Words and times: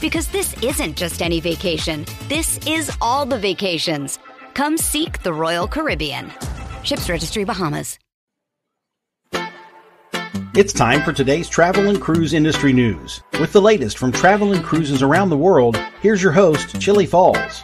Because 0.00 0.28
this 0.28 0.60
isn't 0.62 0.96
just 0.96 1.22
any 1.22 1.40
vacation. 1.40 2.04
This 2.28 2.58
is 2.66 2.90
all 3.00 3.26
the 3.26 3.38
vacations. 3.38 4.18
Come 4.54 4.76
seek 4.76 5.22
the 5.22 5.32
Royal 5.32 5.66
Caribbean. 5.68 6.32
Ships 6.82 7.08
Registry 7.08 7.44
Bahamas. 7.44 7.98
It's 10.54 10.72
time 10.72 11.02
for 11.02 11.12
today's 11.12 11.50
travel 11.50 11.90
and 11.90 12.00
cruise 12.00 12.32
industry 12.32 12.72
news. 12.72 13.22
With 13.38 13.52
the 13.52 13.60
latest 13.60 13.98
from 13.98 14.10
travel 14.10 14.54
and 14.54 14.64
cruises 14.64 15.02
around 15.02 15.28
the 15.28 15.36
world, 15.36 15.76
here's 16.00 16.22
your 16.22 16.32
host, 16.32 16.80
Chillie 16.80 17.04
Falls. 17.04 17.62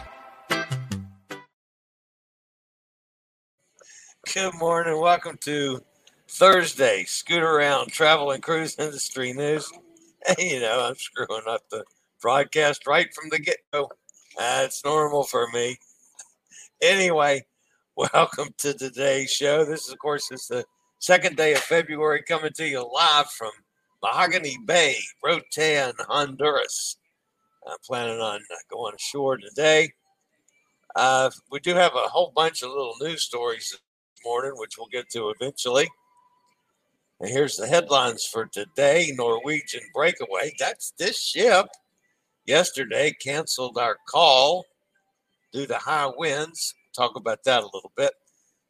Good 4.31 4.53
morning. 4.59 5.01
Welcome 5.01 5.37
to 5.41 5.81
Thursday, 6.29 7.03
Scootaround 7.05 7.87
Travel 7.87 8.31
and 8.31 8.43
Cruise 8.43 8.75
Industry 8.77 9.33
News. 9.33 9.71
You 10.39 10.61
know, 10.61 10.87
I'm 10.87 10.95
screwing 10.95 11.43
up 11.47 11.63
the 11.69 11.83
broadcast 12.23 12.87
right 12.87 13.13
from 13.13 13.29
the 13.29 13.37
get 13.37 13.57
go. 13.73 13.89
That's 14.37 14.83
normal 14.85 15.23
for 15.25 15.45
me. 15.53 15.77
Anyway, 16.81 17.45
welcome 17.97 18.47
to 18.59 18.73
today's 18.73 19.29
show. 19.29 19.65
This, 19.65 19.91
of 19.91 19.99
course, 19.99 20.31
is 20.31 20.47
the 20.47 20.63
second 20.99 21.35
day 21.35 21.51
of 21.51 21.59
February 21.59 22.23
coming 22.25 22.53
to 22.53 22.65
you 22.65 22.89
live 22.91 23.29
from 23.31 23.51
Mahogany 24.01 24.57
Bay, 24.65 24.95
Roatan, 25.21 25.91
Honduras. 25.99 26.95
I'm 27.69 27.75
planning 27.85 28.21
on 28.21 28.39
going 28.71 28.95
ashore 28.95 29.37
today. 29.37 29.91
Uh, 30.95 31.29
we 31.51 31.59
do 31.59 31.75
have 31.75 31.93
a 31.93 32.09
whole 32.09 32.31
bunch 32.33 32.63
of 32.63 32.69
little 32.69 32.95
news 33.01 33.23
stories 33.23 33.69
this 33.69 33.81
morning, 34.23 34.53
which 34.55 34.77
we'll 34.77 34.87
get 34.87 35.09
to 35.09 35.29
eventually. 35.29 35.89
And 37.19 37.29
here's 37.29 37.57
the 37.57 37.67
headlines 37.67 38.25
for 38.25 38.45
today 38.45 39.13
Norwegian 39.17 39.81
breakaway. 39.93 40.53
That's 40.57 40.93
this 40.97 41.21
ship. 41.21 41.67
Yesterday 42.45 43.13
canceled 43.13 43.77
our 43.77 43.97
call 44.07 44.65
due 45.53 45.65
to 45.67 45.75
high 45.75 46.11
winds. 46.17 46.75
Talk 46.93 47.15
about 47.15 47.43
that 47.45 47.63
a 47.63 47.69
little 47.73 47.91
bit. 47.95 48.13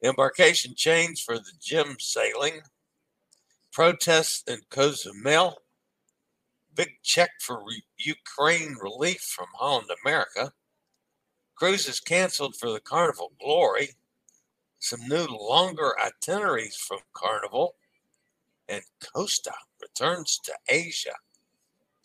Embarkation 0.03 0.75
change 0.75 1.23
for 1.23 1.37
the 1.37 1.51
Gem 1.59 1.95
sailing. 1.99 2.61
Protests 3.71 4.43
in 4.47 4.59
Cozumel. 4.69 5.57
Big 6.75 6.89
check 7.03 7.29
for 7.41 7.63
re- 7.65 7.83
Ukraine 7.97 8.75
relief 8.81 9.21
from 9.21 9.47
Holland 9.55 9.89
America. 10.03 10.51
Cruises 11.55 11.99
canceled 11.99 12.55
for 12.55 12.71
the 12.71 12.79
Carnival 12.79 13.31
Glory. 13.39 13.89
Some 14.79 15.07
new 15.07 15.25
longer 15.25 15.93
itineraries 15.99 16.75
from 16.75 16.99
Carnival 17.13 17.75
and 18.67 18.83
Costa 19.13 19.53
returns 19.81 20.39
to 20.43 20.53
Asia. 20.67 21.15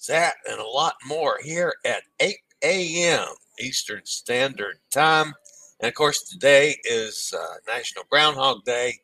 That 0.07 0.35
and 0.49 0.61
a 0.61 0.67
lot 0.67 0.95
more 1.07 1.39
here 1.43 1.75
at 1.85 2.03
8 2.21 2.37
a.m. 2.63 3.29
Eastern 3.59 4.03
Standard 4.05 4.79
Time. 4.91 5.35
And 5.81 5.89
of 5.89 5.95
course, 5.95 6.23
today 6.23 6.77
is 6.85 7.35
uh, 7.37 7.55
National 7.67 8.05
Groundhog 8.11 8.65
Day. 8.65 8.95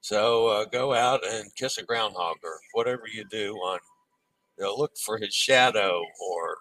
So 0.00 0.48
uh, 0.48 0.64
go 0.66 0.94
out 0.94 1.20
and 1.26 1.54
kiss 1.56 1.78
a 1.78 1.84
groundhog 1.84 2.36
or 2.42 2.58
whatever 2.72 3.04
you 3.12 3.24
do 3.24 3.54
on, 3.54 3.78
you 4.58 4.64
know, 4.64 4.74
look 4.76 4.92
for 5.04 5.18
his 5.18 5.34
shadow 5.34 6.02
or 6.20 6.56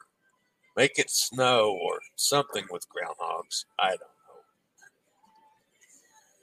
make 0.77 0.97
it 0.97 1.09
snow 1.09 1.77
or 1.81 1.99
something 2.15 2.65
with 2.69 2.85
groundhogs. 2.89 3.65
I 3.79 3.89
don't 3.89 3.99
know. 3.99 4.41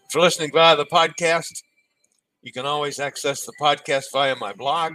If 0.07 0.15
you're 0.15 0.23
listening 0.23 0.51
via 0.53 0.77
the 0.77 0.87
podcast, 0.87 1.63
you 2.43 2.53
can 2.53 2.67
always 2.67 2.99
access 2.99 3.45
the 3.45 3.53
podcast 3.61 4.07
via 4.13 4.37
my 4.37 4.53
blog, 4.53 4.95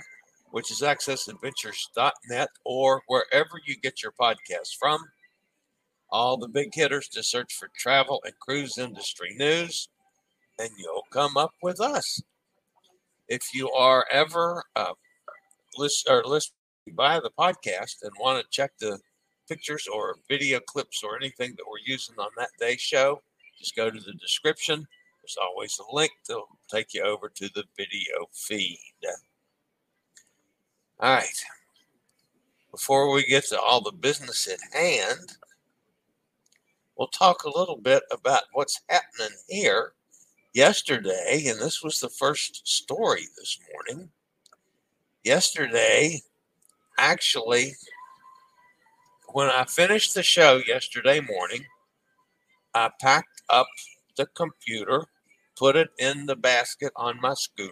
which 0.53 0.69
is 0.69 0.81
accessadventures.net 0.81 2.50
or 2.64 3.02
wherever 3.08 3.59
you 3.66 3.75
get 3.75 4.03
your 4.03 4.12
podcasts 4.12 4.78
from. 4.80 5.03
All 6.12 6.38
the 6.38 6.47
big 6.47 6.75
hitters 6.75 7.08
to 7.09 7.24
search 7.24 7.56
for 7.56 7.69
travel 7.75 8.22
and 8.24 8.38
cruise 8.40 8.78
industry 8.78 9.34
news, 9.36 9.90
and 10.59 10.69
you'll 10.78 11.08
come 11.09 11.38
up 11.38 11.53
with 11.64 11.81
us. 11.81 12.22
If 13.28 13.41
you 13.56 13.72
are 13.72 14.06
ever 14.12 14.64
uh, 14.75 14.94
list, 15.75 16.08
or 16.08 16.24
listening 16.24 16.53
via 16.90 17.20
the 17.20 17.31
podcast 17.31 18.03
and 18.03 18.12
want 18.20 18.40
to 18.40 18.47
check 18.52 18.74
the 18.80 19.00
pictures 19.50 19.88
or 19.91 20.18
video 20.30 20.59
clips 20.59 21.03
or 21.03 21.16
anything 21.16 21.56
that 21.58 21.66
we're 21.68 21.84
using 21.84 22.16
on 22.20 22.30
that 22.38 22.52
day 22.59 22.78
show, 22.78 23.24
just 23.58 23.75
go 23.75 23.90
to 23.90 24.00
the 24.00 24.14
description 24.14 24.85
there's 25.24 25.38
always 25.41 25.80
a 25.80 25.96
link 25.96 26.12
that'll 26.28 26.47
take 26.70 26.94
you 26.94 27.02
over 27.02 27.30
to 27.30 27.50
the 27.56 27.64
video 27.78 28.28
feed. 28.34 28.78
All 30.99 31.13
right. 31.13 31.43
Before 32.71 33.11
we 33.11 33.25
get 33.25 33.45
to 33.45 33.59
all 33.59 33.81
the 33.81 33.91
business 33.91 34.47
at 34.47 34.59
hand, 34.77 35.37
we'll 36.97 37.07
talk 37.07 37.43
a 37.43 37.57
little 37.57 37.77
bit 37.77 38.03
about 38.11 38.43
what's 38.53 38.81
happening 38.89 39.37
here 39.47 39.93
yesterday. 40.53 41.43
And 41.47 41.59
this 41.59 41.83
was 41.83 41.99
the 41.99 42.09
first 42.09 42.67
story 42.67 43.27
this 43.37 43.59
morning. 43.73 44.09
Yesterday, 45.23 46.21
actually, 46.97 47.73
when 49.33 49.49
I 49.49 49.65
finished 49.65 50.13
the 50.13 50.23
show 50.23 50.61
yesterday 50.65 51.19
morning, 51.19 51.65
I 52.73 52.89
packed 52.99 53.41
up 53.49 53.67
the 54.17 54.25
computer 54.27 55.07
put 55.55 55.75
it 55.75 55.89
in 55.99 56.25
the 56.25 56.35
basket 56.35 56.91
on 56.95 57.19
my 57.21 57.33
scooter, 57.33 57.71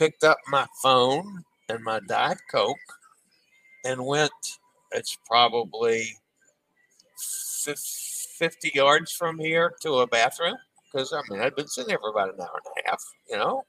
picked 0.00 0.24
up 0.24 0.38
my 0.48 0.66
phone 0.82 1.44
and 1.68 1.84
my 1.84 2.00
Diet 2.08 2.38
Coke, 2.50 2.78
and 3.84 4.06
went, 4.06 4.32
it's 4.92 5.18
probably 5.26 6.16
50 7.18 8.72
yards 8.74 9.12
from 9.12 9.38
here 9.38 9.74
to 9.82 9.98
a 9.98 10.06
bathroom. 10.06 10.56
Because, 10.90 11.12
I 11.12 11.20
mean, 11.28 11.42
I'd 11.42 11.54
been 11.54 11.68
sitting 11.68 11.88
there 11.88 11.98
for 11.98 12.08
about 12.08 12.32
an 12.32 12.40
hour 12.40 12.60
and 12.64 12.84
a 12.86 12.90
half, 12.90 13.04
you 13.28 13.36
know? 13.36 13.62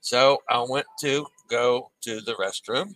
So 0.00 0.38
I 0.48 0.64
went 0.66 0.86
to 1.00 1.26
go 1.50 1.90
to 2.04 2.22
the 2.22 2.32
restroom 2.34 2.94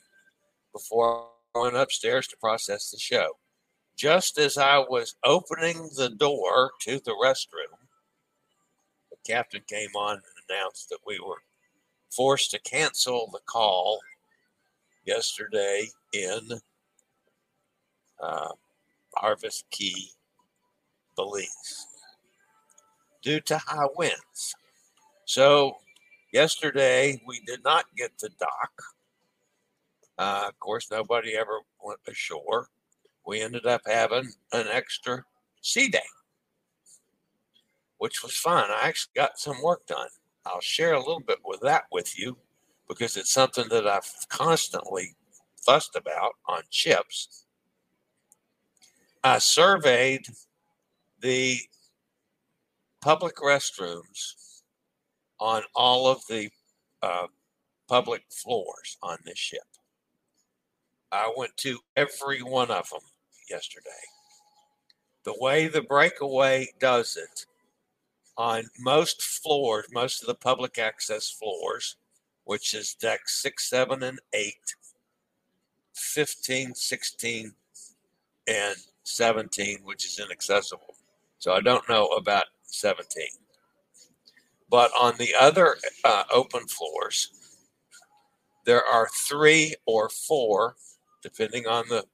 before 0.73 1.29
went 1.55 1.77
upstairs 1.77 2.27
to 2.29 2.37
process 2.39 2.91
the 2.91 2.99
show. 2.99 3.29
Just 3.97 4.39
as 4.39 4.57
I 4.59 4.79
was 4.79 5.15
opening 5.25 5.91
the 5.97 6.09
door 6.09 6.71
to 6.83 7.01
the 7.05 7.15
restroom, 7.23 7.77
the 9.11 9.17
captain 9.27 9.63
came 9.69 9.95
on 9.95 10.15
and 10.15 10.23
announced 10.49 10.89
that 10.89 10.99
we 11.07 11.19
were 11.19 11.43
forced 12.17 12.51
to 12.51 12.59
cancel 12.61 13.29
the 13.33 13.41
call 13.47 14.01
yesterday 15.05 15.87
in 16.15 16.41
uh, 18.23 18.49
Harvest 19.15 19.65
Caye, 19.71 20.11
Belize, 21.15 21.87
due 23.23 23.41
to 23.41 23.59
high 23.59 23.87
winds. 23.97 24.55
So 25.27 25.77
yesterday 26.33 27.21
we 27.27 27.41
did 27.47 27.63
not 27.63 27.85
get 27.97 28.17
to 28.19 28.31
dock. 28.41 28.73
Uh, 30.19 30.47
of 30.49 30.59
course, 30.59 30.91
nobody 30.91 31.37
ever 31.37 31.61
went 31.83 32.01
ashore. 32.09 32.69
We 33.27 33.43
ended 33.43 33.67
up 33.67 33.83
having 33.85 34.33
an 34.53 34.67
extra 34.71 35.23
sea 35.61 35.89
day, 35.89 35.99
which 37.99 38.23
was 38.23 38.35
fun. 38.35 38.71
I 38.71 38.89
actually 38.89 39.13
got 39.15 39.39
some 39.39 39.61
work 39.63 39.87
done. 39.87 40.09
I'll 40.47 40.61
share 40.61 40.95
a 40.95 40.99
little 40.99 41.21
bit 41.21 41.39
with 41.45 41.61
that 41.61 41.85
with 41.91 42.19
you 42.19 42.37
because 42.89 43.17
it's 43.17 43.33
something 43.33 43.69
that 43.71 43.87
I've 43.87 44.11
constantly 44.29 45.15
fussed 45.65 45.97
about 45.97 46.35
on 46.49 46.63
chips. 46.71 47.47
I 49.25 49.39
surveyed 49.39 50.27
the 51.21 51.59
public 53.01 53.37
restrooms 53.37 54.63
on 55.41 55.63
all 55.75 56.07
of 56.07 56.21
the 56.29 56.49
uh, 57.03 57.27
public 57.89 58.23
floors 58.31 58.97
on 59.03 59.19
this 59.25 59.39
ship. 59.39 59.67
I 61.11 61.33
went 61.37 61.57
to 61.59 61.79
every 61.97 62.43
one 62.43 62.71
of 62.71 62.89
them 62.91 63.01
yesterday. 63.51 63.91
The 65.25 65.35
way 65.41 65.67
the 65.67 65.83
breakaway 65.83 66.69
does 66.79 67.17
it 67.17 67.47
on 68.37 68.65
most 68.79 69.23
floors, 69.23 69.87
most 69.93 70.23
of 70.23 70.27
the 70.27 70.35
public 70.35 70.79
access 70.79 71.31
floors, 71.31 71.97
which 72.45 72.75
is 72.75 72.95
deck 72.95 73.29
six, 73.29 73.69
seven, 73.69 74.03
and 74.03 74.21
eight, 74.33 74.75
15, 75.95 76.75
16, 76.75 77.53
and 78.47 78.77
17, 79.05 79.79
which 79.85 80.05
is 80.05 80.19
inaccessible. 80.19 80.95
So 81.39 81.53
I 81.53 81.61
don't 81.61 81.89
know 81.89 82.07
about 82.09 82.45
17. 82.65 83.27
But 84.69 84.91
on 85.01 85.15
the 85.17 85.35
other 85.39 85.77
uh, 86.05 86.25
open 86.33 86.67
floors, 86.67 87.31
there 88.65 88.85
are 88.85 89.09
three 89.29 89.75
or 89.87 90.09
four, 90.09 90.77
depending 91.23 91.67
on 91.67 91.85
the 91.89 92.05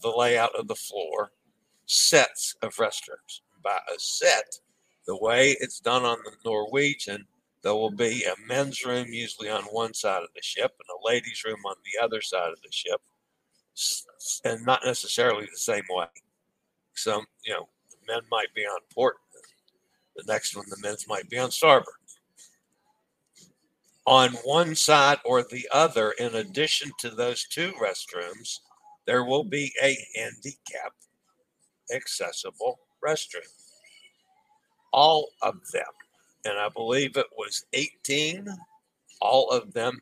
the 0.00 0.08
layout 0.08 0.54
of 0.54 0.68
the 0.68 0.76
floor, 0.76 1.32
sets 1.86 2.54
of 2.62 2.76
restrooms. 2.76 3.40
By 3.62 3.78
a 3.92 3.98
set, 3.98 4.60
the 5.08 5.16
way 5.16 5.56
it's 5.58 5.80
done 5.80 6.04
on 6.04 6.18
the 6.24 6.32
Norwegian, 6.44 7.26
there 7.62 7.74
will 7.74 7.90
be 7.90 8.24
a 8.24 8.46
men's 8.46 8.84
room 8.84 9.08
usually 9.08 9.48
on 9.48 9.62
one 9.64 9.94
side 9.94 10.22
of 10.22 10.28
the 10.36 10.42
ship 10.42 10.70
and 10.78 10.88
a 10.94 11.06
ladies' 11.06 11.42
room 11.44 11.60
on 11.66 11.76
the 11.82 12.04
other 12.04 12.20
side 12.20 12.52
of 12.52 12.60
the 12.62 12.70
ship, 12.70 13.00
and 14.44 14.64
not 14.64 14.84
necessarily 14.84 15.46
the 15.46 15.58
same 15.58 15.84
way. 15.88 16.06
Some, 16.94 17.24
you 17.44 17.54
know, 17.54 17.68
the 17.90 18.12
men 18.12 18.20
might 18.30 18.54
be 18.54 18.62
on 18.62 18.80
port, 18.94 19.16
the 20.14 20.24
next 20.30 20.54
one, 20.54 20.66
the 20.68 20.76
men's 20.82 21.08
might 21.08 21.28
be 21.30 21.38
on 21.38 21.50
starboard. 21.50 21.94
On 24.06 24.30
one 24.44 24.74
side 24.74 25.18
or 25.24 25.42
the 25.42 25.66
other, 25.72 26.12
in 26.12 26.34
addition 26.34 26.90
to 27.00 27.10
those 27.10 27.46
two 27.46 27.72
restrooms, 27.72 28.58
there 29.06 29.24
will 29.24 29.44
be 29.44 29.72
a 29.82 29.96
handicap 30.14 30.92
accessible 31.94 32.78
restroom. 33.04 33.57
All 34.92 35.30
of 35.42 35.54
them, 35.72 35.84
and 36.44 36.58
I 36.58 36.68
believe 36.68 37.16
it 37.16 37.26
was 37.36 37.64
18, 37.72 38.46
all 39.20 39.50
of 39.50 39.72
them 39.72 40.00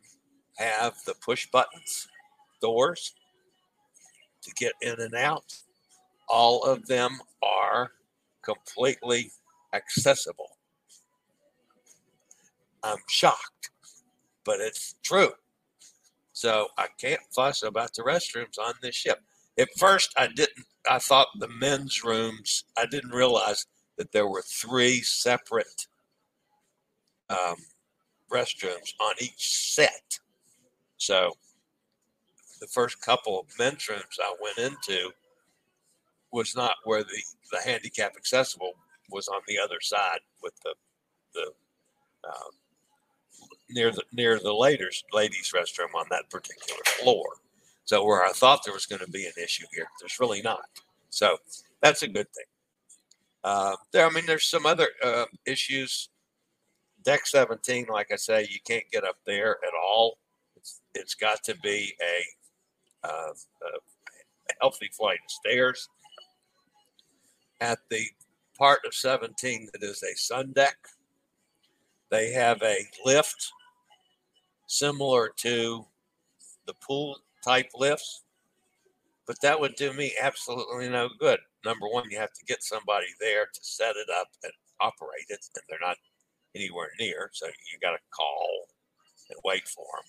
have 0.59 0.95
the 1.07 1.15
push 1.15 1.47
buttons, 1.51 2.09
doors 2.61 3.15
to 4.43 4.53
get 4.55 4.73
in 4.81 5.01
and 5.01 5.15
out. 5.15 5.55
All 6.29 6.63
of 6.65 6.87
them 6.87 7.21
are 7.43 7.91
completely 8.43 9.31
accessible. 9.73 10.51
I'm 12.83 12.99
shocked, 13.09 13.71
but 14.45 14.61
it's 14.61 14.95
true. 15.03 15.33
So 16.33 16.69
I 16.79 16.87
can't 17.01 17.21
fuss 17.35 17.63
about 17.63 17.95
the 17.95 18.03
restrooms 18.03 18.59
on 18.61 18.75
this 18.83 18.95
ship. 18.95 19.21
At 19.59 19.69
first, 19.79 20.13
I 20.17 20.29
didn't. 20.29 20.67
I 20.89 20.99
thought 20.99 21.29
the 21.39 21.49
men's 21.49 22.05
rooms. 22.05 22.65
I 22.77 22.87
didn't 22.87 23.11
realize 23.11 23.67
that 23.97 24.13
there 24.13 24.29
were 24.29 24.43
three 24.43 25.01
separate 25.01 25.87
um, 27.31 27.57
restrooms 28.31 28.93
on 29.01 29.15
each 29.21 29.73
set. 29.75 30.19
So 30.97 31.33
the 32.61 32.67
first 32.67 33.01
couple 33.01 33.39
of 33.41 33.47
men's 33.59 33.89
rooms 33.89 34.19
I 34.21 34.35
went 34.41 34.59
into 34.59 35.11
was 36.33 36.55
not 36.57 36.77
where 36.85 37.03
the 37.03 37.23
the 37.53 37.61
handicap 37.65 38.15
accessible 38.17 38.73
was 39.11 39.29
on 39.29 39.41
the 39.47 39.59
other 39.59 39.81
side 39.81 40.21
with 40.43 40.55
the 40.65 40.75
the 41.35 41.47
um, 42.29 42.51
near 43.71 43.91
the 43.91 44.03
near 44.13 44.39
the 44.39 44.53
ladies 44.53 45.05
ladies 45.13 45.53
restroom 45.55 45.95
on 45.95 46.07
that 46.11 46.29
particular 46.31 46.81
floor. 47.01 47.27
So 47.85 48.05
where 48.05 48.25
I 48.25 48.33
thought 48.33 48.65
there 48.65 48.75
was 48.75 48.87
going 48.87 49.05
to 49.05 49.11
be 49.11 49.27
an 49.27 49.33
issue 49.43 49.67
here, 49.73 49.87
there's 50.01 50.19
really 50.19 50.43
not. 50.43 50.65
So 51.11 51.37
that's 51.83 52.03
a 52.03 52.09
good 52.09 52.27
thing. 52.33 52.45
Uh, 53.47 53.77
there, 53.93 54.05
I 54.05 54.11
mean, 54.11 54.27
there's 54.27 54.51
some 54.51 54.67
other 54.67 54.89
uh, 55.05 55.27
issues. 55.47 56.09
Deck 57.05 57.29
17, 57.29 57.87
like 57.89 58.11
I 58.11 58.17
say, 58.17 58.45
you 58.51 58.59
can't 58.67 58.91
get 58.91 59.05
up 59.05 59.19
there 59.25 59.59
at 59.65 59.73
all. 59.81 60.19
It's, 60.57 60.81
it's 60.97 61.15
got 61.15 61.45
to 61.45 61.57
be 61.63 61.95
a, 62.03 63.07
uh, 63.07 63.31
a 63.31 64.53
healthy 64.61 64.91
flight 64.93 65.21
of 65.25 65.31
stairs. 65.31 65.89
At 67.61 67.79
the 67.89 68.03
part 68.59 68.81
of 68.85 68.93
17 68.93 69.69
that 69.73 69.85
is 69.85 70.03
a 70.03 70.17
sun 70.17 70.51
deck, 70.51 70.77
they 72.11 72.33
have 72.33 72.61
a 72.65 72.79
lift 73.05 73.53
similar 74.67 75.31
to 75.37 75.87
the 76.67 76.75
pool 76.85 77.17
type 77.45 77.71
lifts, 77.77 78.25
but 79.27 79.41
that 79.43 79.59
would 79.61 79.75
do 79.75 79.93
me 79.93 80.13
absolutely 80.21 80.89
no 80.89 81.09
good. 81.19 81.41
Number 81.65 81.87
one, 81.89 82.11
you 82.11 82.19
have 82.19 82.33
to 82.33 82.45
get 82.47 82.63
somebody 82.63 83.07
there 83.21 83.47
to 83.47 83.61
set 83.63 83.97
it 83.97 84.09
up 84.19 84.29
and 84.43 84.53
operate 84.81 85.27
it, 85.29 85.45
and 85.55 85.65
they're 85.69 85.79
not 85.81 85.97
anywhere 86.55 86.91
near, 86.99 87.31
so 87.33 87.47
you 87.47 87.79
got 87.81 87.93
to 87.93 87.99
call 88.11 88.67
and 89.31 89.39
wait 89.45 89.67
for 89.69 89.85
them. 89.97 90.05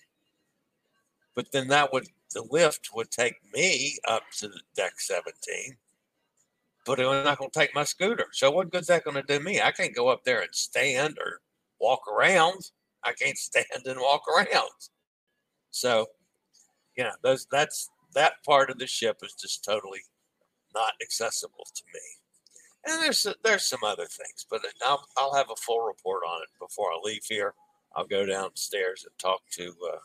But 1.36 1.52
then 1.52 1.68
that 1.70 1.92
would 1.94 2.08
the 2.34 2.46
lift 2.50 2.90
would 2.94 3.10
take 3.12 3.36
me 3.54 3.98
up 4.08 4.24
to 4.40 4.50
deck 4.76 5.00
17, 5.00 5.78
but 6.86 7.00
it's 7.00 7.26
not 7.26 7.38
going 7.38 7.50
to 7.50 7.60
take 7.60 7.74
my 7.74 7.84
scooter. 7.84 8.28
So 8.32 8.52
what 8.52 8.72
good's 8.72 8.88
that 8.88 9.04
going 9.04 9.16
to 9.16 9.24
do 9.24 9.44
me? 9.44 9.62
I 9.62 9.72
can't 9.72 9.96
go 9.96 10.10
up 10.10 10.24
there 10.24 10.42
and 10.42 10.54
stand 10.54 11.18
or 11.20 11.42
walk 11.80 12.02
around. 12.08 12.72
I 13.04 13.14
can't 13.14 13.38
stand 13.38 13.66
and 13.86 14.00
walk 14.00 14.24
around. 14.28 14.70
So, 15.72 16.08
you 16.96 17.04
know, 17.04 17.14
those 17.24 17.48
that's 17.52 17.90
that 18.14 18.44
part 18.46 18.70
of 18.70 18.80
the 18.80 18.88
ship 18.88 19.20
is 19.24 19.34
just 19.34 19.64
totally 19.64 20.02
not 20.74 20.94
accessible 21.02 21.66
to 21.76 21.84
me. 21.94 22.00
And 22.86 23.02
there's 23.02 23.28
there's 23.44 23.66
some 23.66 23.84
other 23.84 24.06
things, 24.06 24.46
but 24.50 24.62
I'll, 24.86 25.06
I'll 25.18 25.34
have 25.34 25.50
a 25.50 25.56
full 25.56 25.82
report 25.82 26.22
on 26.28 26.42
it 26.44 26.50
before 26.60 26.92
I 26.92 27.00
leave 27.04 27.24
here. 27.28 27.54
I'll 27.96 28.08
go 28.08 28.26
downstairs 28.26 29.06
and 29.06 29.18
talk 29.20 29.42
to 29.54 29.74
uh, 29.94 29.98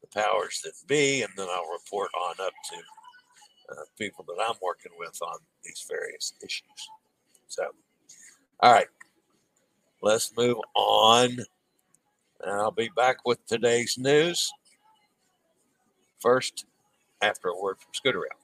the 0.00 0.06
powers 0.08 0.60
that 0.64 0.72
be, 0.86 1.22
and 1.22 1.32
then 1.36 1.48
I'll 1.50 1.72
report 1.72 2.10
on 2.14 2.34
up 2.44 2.52
to 2.70 2.76
uh, 3.72 3.84
people 3.98 4.24
that 4.28 4.42
I'm 4.42 4.56
working 4.62 4.92
with 4.98 5.18
on 5.22 5.38
these 5.64 5.84
various 5.88 6.34
issues. 6.42 6.88
So, 7.48 7.64
all 8.60 8.72
right, 8.72 8.88
let's 10.02 10.36
move 10.36 10.58
on. 10.74 11.30
And 12.42 12.52
I'll 12.52 12.70
be 12.70 12.90
back 12.96 13.18
with 13.26 13.44
today's 13.46 13.96
news. 13.98 14.50
First, 16.20 16.66
after 17.22 17.48
a 17.48 17.60
word 17.60 17.76
from 17.78 17.92
Scootaround. 17.92 18.40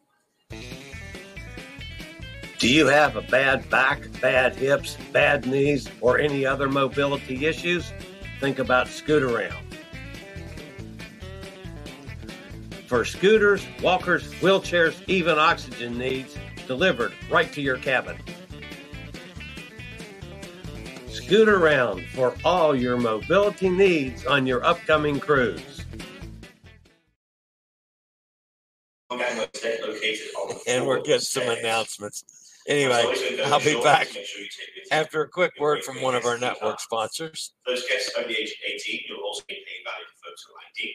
Do 2.59 2.73
you 2.73 2.87
have 2.87 3.17
a 3.17 3.23
bad 3.23 3.69
back, 3.69 4.09
bad 4.23 4.57
hips, 4.57 4.97
bad 5.13 5.47
knees, 5.47 5.89
or 6.01 6.19
any 6.19 6.47
other 6.47 6.69
mobility 6.69 7.45
issues? 7.45 7.93
Think 8.41 8.59
about 8.59 8.87
Scootaround. 8.87 9.63
For 12.87 13.05
scooters, 13.05 13.67
walkers, 13.83 14.33
wheelchairs, 14.35 14.97
even 15.09 15.39
oxygen 15.39 15.99
needs, 15.99 16.37
delivered 16.67 17.13
right 17.29 17.53
to 17.53 17.61
your 17.61 17.77
cabin. 17.79 18.17
Scoot 21.09 21.49
around 21.49 22.07
for 22.15 22.37
all 22.45 22.77
your 22.77 22.97
mobility 22.97 23.69
needs 23.69 24.25
on 24.25 24.47
your 24.47 24.65
upcoming 24.65 25.19
cruise. 25.19 25.76
And 30.67 30.87
we're 30.87 31.01
getting 31.01 31.21
some 31.21 31.49
announcements. 31.49 32.25
Anyway, 32.69 33.05
I'll 33.45 33.61
be 33.61 33.81
back 33.83 34.09
after 34.91 35.23
a 35.23 35.29
quick 35.29 35.53
word 35.61 35.85
from 35.85 36.03
one 36.03 36.17
of 36.17 36.25
our 36.25 36.37
network 36.39 36.81
sponsors. 36.81 37.53
Those 37.65 37.87
guests 37.87 38.11
under 38.17 38.29
the 38.29 38.35
age 38.35 38.51
of 38.51 38.75
18, 38.75 39.01
you'll 39.09 39.25
also 39.25 39.45
be 39.49 39.55
paying 39.55 39.85
value 39.85 40.05
to 40.05 40.29
folks 40.29 40.45
who 40.47 40.53
are 40.53 40.67
19. 40.83 40.95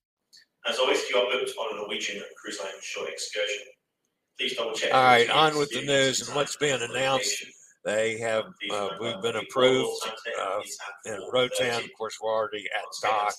As 0.67 0.77
always, 0.77 0.99
if 0.99 1.09
you 1.09 1.17
are 1.17 1.31
booked 1.31 1.51
on 1.57 1.73
a 1.73 1.81
Norwegian 1.81 2.21
Cruise 2.37 2.59
Line 2.59 2.69
short 2.81 3.09
excursion, 3.09 3.63
please 4.37 4.55
double 4.55 4.73
check. 4.73 4.93
All 4.93 5.03
right, 5.03 5.29
on 5.29 5.57
with 5.57 5.71
the 5.71 5.81
news 5.81 6.27
and 6.27 6.35
what's 6.35 6.55
being 6.55 6.81
announced. 6.81 7.45
They 7.83 8.19
have, 8.19 8.45
uh, 8.71 8.89
we've 8.99 9.19
been 9.23 9.37
approved 9.37 9.89
uh, 10.39 10.59
in 11.05 11.19
Roatan. 11.33 11.83
Of 11.83 11.89
course, 11.97 12.15
we're 12.21 12.31
already 12.31 12.63
at 12.77 12.83
dock. 13.01 13.33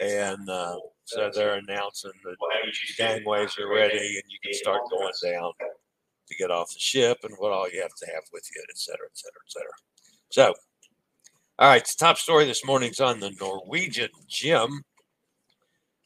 And 0.00 0.48
uh, 0.48 0.76
so 1.04 1.30
they're 1.34 1.54
announcing 1.54 2.12
that 2.22 2.36
gangways 2.96 3.58
are 3.58 3.68
ready 3.68 3.98
and 3.98 4.22
you 4.28 4.38
can 4.40 4.54
start 4.54 4.82
going 4.88 5.12
down 5.24 5.50
to 6.28 6.34
get 6.36 6.52
off 6.52 6.72
the 6.72 6.78
ship 6.78 7.18
and 7.24 7.34
what 7.38 7.50
all 7.50 7.68
you 7.68 7.82
have 7.82 7.94
to 7.96 8.06
have 8.06 8.22
with 8.32 8.48
you, 8.54 8.62
et 8.70 8.78
cetera, 8.78 9.06
et 9.06 9.18
cetera, 9.18 9.40
et 9.44 9.50
cetera. 9.50 9.72
So, 10.30 10.54
all 11.58 11.68
right, 11.68 11.84
the 11.84 11.94
top 11.98 12.18
story 12.18 12.44
this 12.44 12.64
morning 12.64 12.90
is 12.90 13.00
on 13.00 13.18
the 13.18 13.32
Norwegian 13.40 14.10
Gem. 14.28 14.84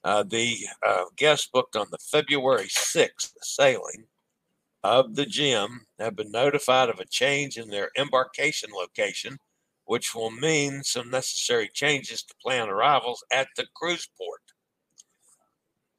Uh, 0.05 0.23
the 0.23 0.57
uh, 0.87 1.05
guests 1.17 1.49
booked 1.52 1.76
on 1.76 1.87
the 1.90 1.99
February 1.99 2.69
6th 2.69 3.33
sailing 3.43 4.07
of 4.85 5.17
the 5.17 5.26
Gem 5.26 5.87
have 5.99 6.17
been 6.17 6.31
notified 6.31 6.88
of 6.88 7.00
a 7.00 7.07
change 7.07 7.57
in 7.59 7.69
their 7.69 7.90
embarkation 7.97 8.71
location, 8.73 9.38
which 9.85 10.14
will 10.14 10.31
mean 10.31 10.83
some 10.85 11.11
necessary 11.11 11.69
changes 11.73 12.23
to 12.23 12.35
plan 12.43 12.69
arrivals 12.69 13.25
at 13.33 13.49
the 13.57 13.67
cruise 13.75 14.09
port. 14.17 14.43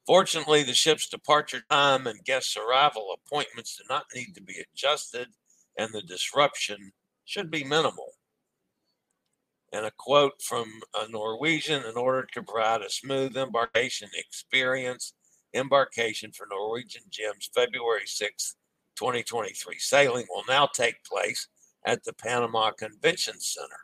Fortunately, 0.06 0.62
the 0.62 0.74
ship's 0.74 1.08
departure 1.08 1.62
time 1.70 2.06
and 2.06 2.24
guests' 2.24 2.56
arrival 2.56 3.14
appointments 3.14 3.76
do 3.76 3.84
not 3.88 4.06
need 4.14 4.34
to 4.34 4.42
be 4.42 4.64
adjusted, 4.74 5.28
and 5.78 5.92
the 5.92 6.02
disruption 6.02 6.92
should 7.24 7.50
be 7.50 7.62
minimal. 7.62 8.09
And 9.72 9.86
a 9.86 9.92
quote 9.92 10.42
from 10.42 10.68
a 10.94 11.08
Norwegian 11.08 11.84
in 11.84 11.96
order 11.96 12.26
to 12.32 12.42
provide 12.42 12.82
a 12.82 12.90
smooth 12.90 13.36
embarkation 13.36 14.08
experience, 14.14 15.14
embarkation 15.54 16.32
for 16.32 16.46
Norwegian 16.50 17.02
Gem's 17.08 17.48
February 17.54 18.06
6, 18.06 18.56
2023 18.96 19.78
sailing 19.78 20.26
will 20.28 20.44
now 20.48 20.66
take 20.66 21.04
place 21.04 21.48
at 21.84 22.04
the 22.04 22.12
Panama 22.12 22.70
Convention 22.72 23.40
Center. 23.40 23.80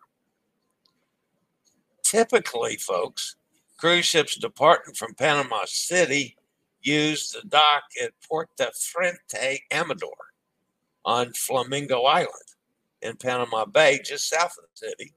Typically, 2.03 2.77
folks, 2.77 3.37
cruise 3.77 4.05
ships 4.05 4.37
departing 4.37 4.95
from 4.95 5.15
Panama 5.15 5.63
City 5.67 6.37
use 6.83 7.33
the 7.33 7.47
dock 7.49 7.83
at 8.03 8.13
Puerto 8.29 8.71
Fuerte 8.75 9.59
Amador 9.73 10.15
on 11.05 11.33
Flamingo 11.33 12.03
Island 12.03 12.29
in 13.03 13.17
Panama 13.17 13.65
Bay, 13.65 14.01
just 14.05 14.29
south 14.29 14.57
of 14.59 14.65
the 14.71 14.89
city. 14.89 15.13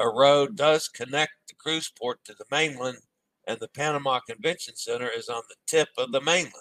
A 0.00 0.08
road 0.08 0.56
does 0.56 0.88
connect 0.88 1.32
the 1.48 1.54
cruise 1.54 1.90
port 1.98 2.24
to 2.24 2.34
the 2.34 2.44
mainland, 2.50 2.98
and 3.46 3.58
the 3.58 3.68
Panama 3.68 4.20
Convention 4.20 4.76
Center 4.76 5.08
is 5.08 5.28
on 5.28 5.42
the 5.48 5.56
tip 5.66 5.88
of 5.98 6.12
the 6.12 6.20
mainland. 6.20 6.52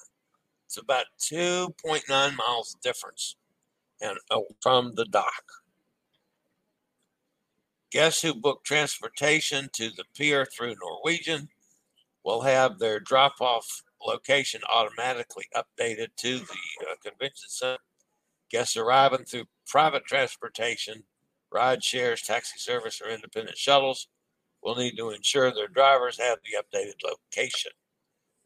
It's 0.65 0.77
about 0.77 1.05
2.9 1.19 2.07
miles 2.09 2.75
difference 2.81 3.35
and 4.01 4.17
uh, 4.31 4.41
from 4.61 4.93
the 4.95 5.05
dock. 5.05 5.43
Guests 7.91 8.21
who 8.21 8.33
book 8.33 8.63
transportation 8.63 9.69
to 9.73 9.89
the 9.89 10.03
pier 10.15 10.45
through 10.45 10.75
Norwegian 10.81 11.49
will 12.23 12.41
have 12.41 12.79
their 12.79 12.99
drop 12.99 13.39
off 13.39 13.83
location 14.05 14.61
automatically 14.71 15.45
updated 15.55 16.09
to 16.17 16.39
the 16.39 16.85
uh, 16.89 16.95
convention 17.01 17.47
center. 17.47 17.77
Guests 18.51 18.75
arriving 18.75 19.25
through 19.25 19.45
private 19.65 20.05
transportation, 20.05 21.03
ride 21.51 21.83
shares, 21.83 22.21
taxi 22.21 22.59
service, 22.59 23.01
or 23.01 23.09
independent 23.09 23.57
shuttles 23.57 24.07
will 24.63 24.75
need 24.75 24.97
to 24.97 25.11
ensure 25.11 25.51
their 25.51 25.67
drivers 25.67 26.19
have 26.19 26.39
the 26.43 26.57
updated 26.57 26.95
location. 27.03 27.71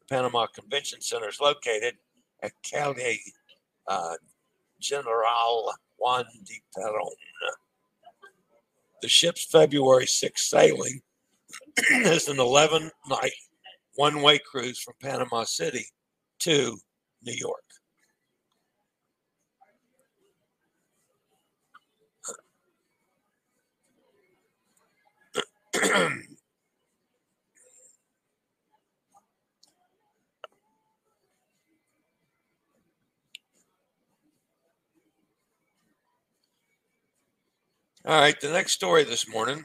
The 0.00 0.14
Panama 0.14 0.46
Convention 0.46 1.00
Center 1.00 1.28
is 1.28 1.40
located 1.40 1.94
at 2.42 2.52
Calle 2.62 2.94
uh, 3.88 4.14
General 4.80 5.72
Juan 5.98 6.24
de 6.44 6.60
Peron. 6.74 7.10
The 9.00 9.08
ship's 9.08 9.44
February 9.44 10.06
6th 10.06 10.38
sailing 10.38 11.00
is 11.90 12.28
an 12.28 12.38
11 12.38 12.90
night 13.08 13.32
one 13.96 14.22
way 14.22 14.38
cruise 14.38 14.80
from 14.80 14.94
Panama 15.02 15.44
City 15.44 15.84
to 16.40 16.76
New 17.22 17.34
York. 17.34 17.64
All 38.04 38.20
right, 38.20 38.40
the 38.40 38.50
next 38.50 38.72
story 38.72 39.04
this 39.04 39.28
morning. 39.28 39.64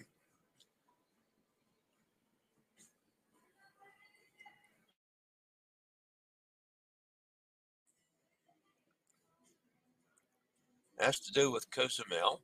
Has 10.99 11.19
to 11.21 11.31
do 11.33 11.51
with 11.51 11.69
Cozumel. 11.71 12.41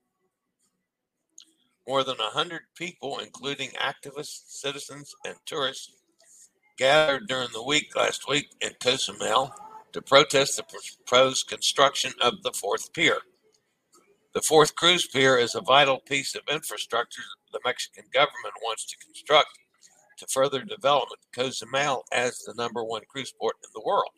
More 1.88 2.04
than 2.04 2.18
100 2.18 2.62
people, 2.75 3.20
including 3.20 3.72
activists, 3.72 4.44
citizens, 4.48 5.13
and 5.25 5.36
tourists, 5.46 5.92
gathered 6.78 7.28
during 7.28 7.50
the 7.54 7.63
week 7.63 7.96
last 7.96 8.28
week 8.28 8.48
in 8.62 8.72
Cozumel 8.82 9.54
to 9.92 10.02
protest 10.02 10.58
the 10.58 10.63
proposed 10.63 11.48
construction 11.48 12.13
of 12.22 12.42
the 12.44 12.54
fourth 12.54 12.94
pier. 12.94 13.20
The 14.34 14.42
fourth 14.42 14.75
cruise 14.75 15.06
pier 15.06 15.38
is 15.38 15.54
a 15.54 15.62
vital 15.62 16.00
piece 16.00 16.36
of 16.36 16.42
infrastructure 16.50 17.22
the 17.54 17.60
Mexican 17.63 18.06
government 18.12 18.56
wants 18.63 18.86
to 18.86 18.98
construct 18.98 19.60
to 20.18 20.28
further 20.28 20.63
development 20.63 21.22
Cozumel 21.34 22.04
as 22.12 22.40
the 22.40 22.54
number 22.56 22.84
one 22.84 23.04
cruise 23.08 23.34
port 23.40 23.56
in 23.63 23.70
the 23.74 23.84
world. 23.86 24.12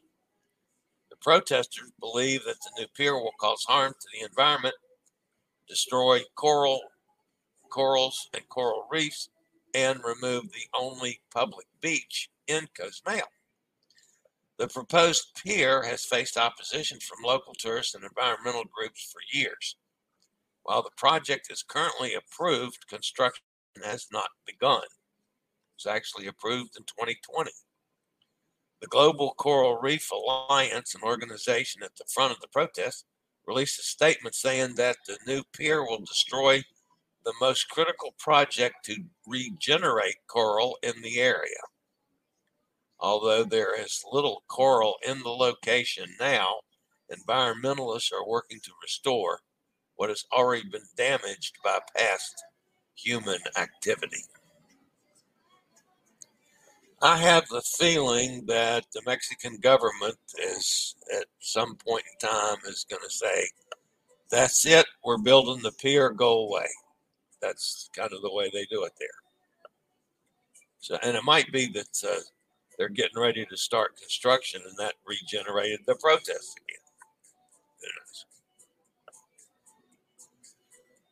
The 1.10 1.18
protesters 1.18 1.92
believe 2.00 2.46
that 2.46 2.58
the 2.62 2.82
new 2.82 2.88
pier 2.96 3.16
will 3.16 3.34
cause 3.40 3.64
harm 3.68 3.94
to 3.94 4.08
the 4.14 4.26
environment, 4.26 4.76
destroy 5.68 6.22
coral, 6.36 6.80
corals 7.70 8.30
and 8.34 8.48
coral 8.50 8.88
reefs, 8.92 9.30
and 9.74 10.00
remove 10.04 10.52
the 10.52 10.68
only 10.78 11.20
public 11.32 11.68
beach 11.82 12.30
in 12.48 12.68
Cozumel. 12.78 13.28
The 14.58 14.68
proposed 14.70 15.28
pier 15.44 15.84
has 15.84 16.06
faced 16.06 16.38
opposition 16.38 17.00
from 17.00 17.26
local 17.26 17.54
tourists 17.54 17.94
and 17.94 18.04
environmental 18.06 18.64
groups 18.74 19.12
for 19.12 19.20
years. 19.38 19.76
While 20.64 20.82
the 20.82 20.92
project 20.96 21.52
is 21.52 21.62
currently 21.62 22.14
approved, 22.14 22.88
construction 22.88 23.44
has 23.84 24.08
not 24.12 24.30
begun. 24.48 24.82
It 24.82 25.84
was 25.84 25.94
actually 25.94 26.28
approved 26.28 26.78
in 26.78 26.84
2020. 26.84 27.52
The 28.82 28.88
Global 28.88 29.34
Coral 29.38 29.78
Reef 29.78 30.10
Alliance, 30.12 30.96
an 30.96 31.02
organization 31.04 31.84
at 31.84 31.96
the 31.98 32.06
front 32.14 32.32
of 32.32 32.40
the 32.40 32.48
protest, 32.48 33.06
released 33.46 33.80
a 33.80 33.84
statement 33.84 34.36
saying 34.36 34.76
that 34.76 34.98
the 35.06 35.18
new 35.28 35.44
pier 35.54 35.84
will 35.84 36.00
destroy 36.00 36.64
the 37.26 37.34
most 37.42 37.70
critical 37.70 38.14
project 38.20 38.76
to 38.86 38.96
regenerate 39.28 40.16
coral 40.28 40.78
in 40.84 41.02
the 41.02 41.20
area. 41.20 41.62
Although 43.00 43.44
there 43.44 43.80
is 43.80 44.06
little 44.12 44.44
coral 44.48 44.96
in 45.06 45.20
the 45.20 45.30
location 45.30 46.06
now, 46.20 46.56
environmentalists 47.12 48.14
are 48.14 48.28
working 48.28 48.60
to 48.64 48.72
restore 48.82 49.40
what 49.96 50.10
has 50.10 50.26
already 50.32 50.68
been 50.70 50.86
damaged 50.96 51.58
by 51.64 51.80
past 51.98 52.44
human 52.96 53.40
activity. 53.58 54.24
I 57.02 57.18
have 57.18 57.48
the 57.50 57.62
feeling 57.78 58.46
that 58.48 58.86
the 58.94 59.02
Mexican 59.06 59.58
government 59.58 60.18
is 60.40 60.96
at 61.16 61.26
some 61.40 61.76
point 61.76 62.04
in 62.12 62.28
time 62.30 62.58
is 62.66 62.86
going 62.90 63.04
to 63.04 63.14
say, 63.14 63.48
that's 64.32 64.66
it, 64.66 64.86
we're 65.04 65.18
building 65.18 65.62
the 65.62 65.72
pier, 65.74 66.10
go 66.10 66.48
away. 66.48 66.68
That's 67.46 67.90
kind 67.96 68.12
of 68.12 68.24
the 68.24 68.34
way 68.34 68.50
they 68.52 68.66
do 68.66 68.84
it 68.86 68.94
there. 69.00 69.08
So, 70.80 70.98
and 71.04 71.16
it 71.16 71.24
might 71.24 71.52
be 71.52 71.68
that 71.68 72.04
uh, 72.04 72.22
they're 72.78 72.90
getting 72.90 73.22
ready 73.22 73.46
to 73.46 73.58
start 73.58 73.98
construction, 73.98 74.62
and 74.68 74.76
that 74.78 74.96
regenerated 75.06 75.82
the 75.86 75.96
protests 75.96 76.56
again. 76.58 76.82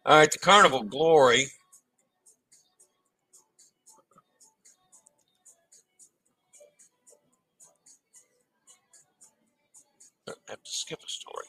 All 0.05 0.17
right, 0.17 0.31
the 0.31 0.39
Carnival 0.39 0.83
Glory. 0.83 1.45
I 10.27 10.33
have 10.49 10.63
to 10.63 10.71
skip 10.71 10.99
a 11.05 11.09
story. 11.09 11.45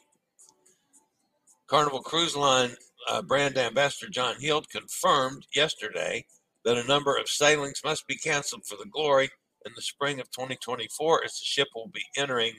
Carnival 1.67 2.03
Cruise 2.03 2.37
Line 2.37 2.77
uh, 3.09 3.23
brand 3.23 3.59
ambassador 3.59 4.11
John 4.11 4.37
Heald 4.39 4.69
confirmed 4.69 5.47
yesterday 5.55 6.27
that 6.65 6.79
a 6.79 6.87
number 6.87 7.17
of 7.17 7.29
sailings 7.29 7.81
must 7.85 8.07
be 8.07 8.17
canceled 8.17 8.65
for 8.67 8.77
the 8.77 8.89
Glory 8.91 9.31
in 9.67 9.73
the 9.75 9.83
spring 9.83 10.21
of 10.21 10.31
2024 10.31 11.25
as 11.25 11.33
the 11.33 11.45
ship 11.45 11.69
will 11.75 11.91
be 11.93 12.05
entering 12.17 12.55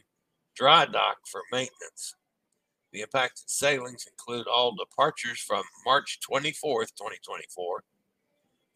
dry 0.55 0.85
dock 0.85 1.17
for 1.29 1.41
maintenance. 1.51 2.15
The 2.91 3.01
impacted 3.01 3.49
sailings 3.49 4.05
include 4.09 4.47
all 4.47 4.75
departures 4.75 5.39
from 5.39 5.63
March 5.85 6.19
24th, 6.29 6.95
2024 6.95 7.83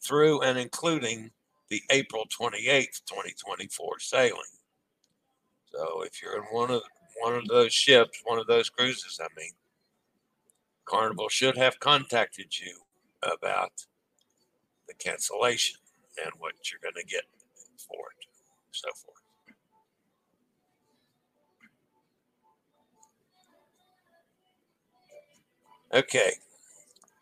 through 0.02 0.42
and 0.42 0.58
including 0.58 1.32
the 1.70 1.82
April 1.92 2.26
28th, 2.26 3.02
2024 3.08 4.00
sailing. 4.00 4.42
So 5.72 6.02
if 6.02 6.22
you're 6.22 6.38
in 6.38 6.44
one 6.52 6.72
of 6.72 6.82
one 7.22 7.36
of 7.36 7.48
those 7.48 7.74
ships, 7.74 8.22
one 8.24 8.40
of 8.40 8.48
those 8.48 8.70
cruises, 8.70 9.20
I 9.22 9.28
mean, 9.38 9.52
Carnival 10.90 11.30
should 11.30 11.56
have 11.56 11.80
contacted 11.80 12.58
you 12.60 12.80
about 13.22 13.86
the 14.88 14.94
cancellation 14.96 15.78
and 16.24 16.32
what 16.40 16.54
you're 16.72 16.80
going 16.82 16.96
to 16.96 17.06
get 17.06 17.24
for 17.78 18.08
it, 18.20 18.28
so 18.72 18.90
forth. 18.96 19.16
Okay, 25.94 26.34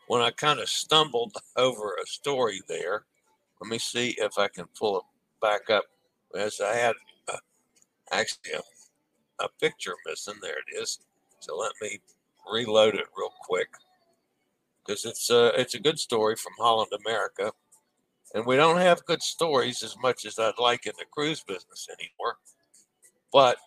when 0.08 0.22
I 0.22 0.32
kind 0.32 0.60
of 0.60 0.70
stumbled 0.70 1.36
over 1.58 1.96
a 1.96 2.06
story 2.06 2.62
there, 2.68 3.04
let 3.62 3.70
me 3.70 3.80
see 3.80 4.16
if 4.18 4.38
I 4.38 4.48
can 4.48 4.66
pull 4.78 5.00
it 5.00 5.04
back 5.42 5.70
up. 5.70 5.86
As 6.36 6.62
I 6.62 6.74
had 6.76 6.96
uh, 7.32 7.38
actually 8.12 8.54
a, 8.54 9.44
a 9.44 9.50
picture 9.60 9.96
missing, 10.06 10.36
there 10.42 10.58
it 10.68 10.82
is. 10.82 11.00
So 11.40 11.58
let 11.58 11.74
me 11.82 12.00
reload 12.51 12.96
it 12.96 13.06
real 13.18 13.34
quick 13.42 13.70
because 14.86 15.06
it's 15.06 15.30
a 15.30 15.60
it's 15.60 15.74
a 15.74 15.80
good 15.80 16.00
story 16.00 16.36
from 16.36 16.54
Holland 16.58 16.92
America, 17.06 17.51
and 18.34 18.46
we 18.46 18.56
don't 18.56 18.77
have 18.77 19.06
good 19.06 19.22
stories 19.22 19.84
as 19.84 19.96
much 20.01 20.25
as 20.25 20.39
I'd 20.39 20.60
like 20.60 20.86
in 20.86 20.94
the 20.98 21.06
cruise 21.12 21.44
business 21.44 21.88
anymore. 21.89 22.38
But 23.32 23.58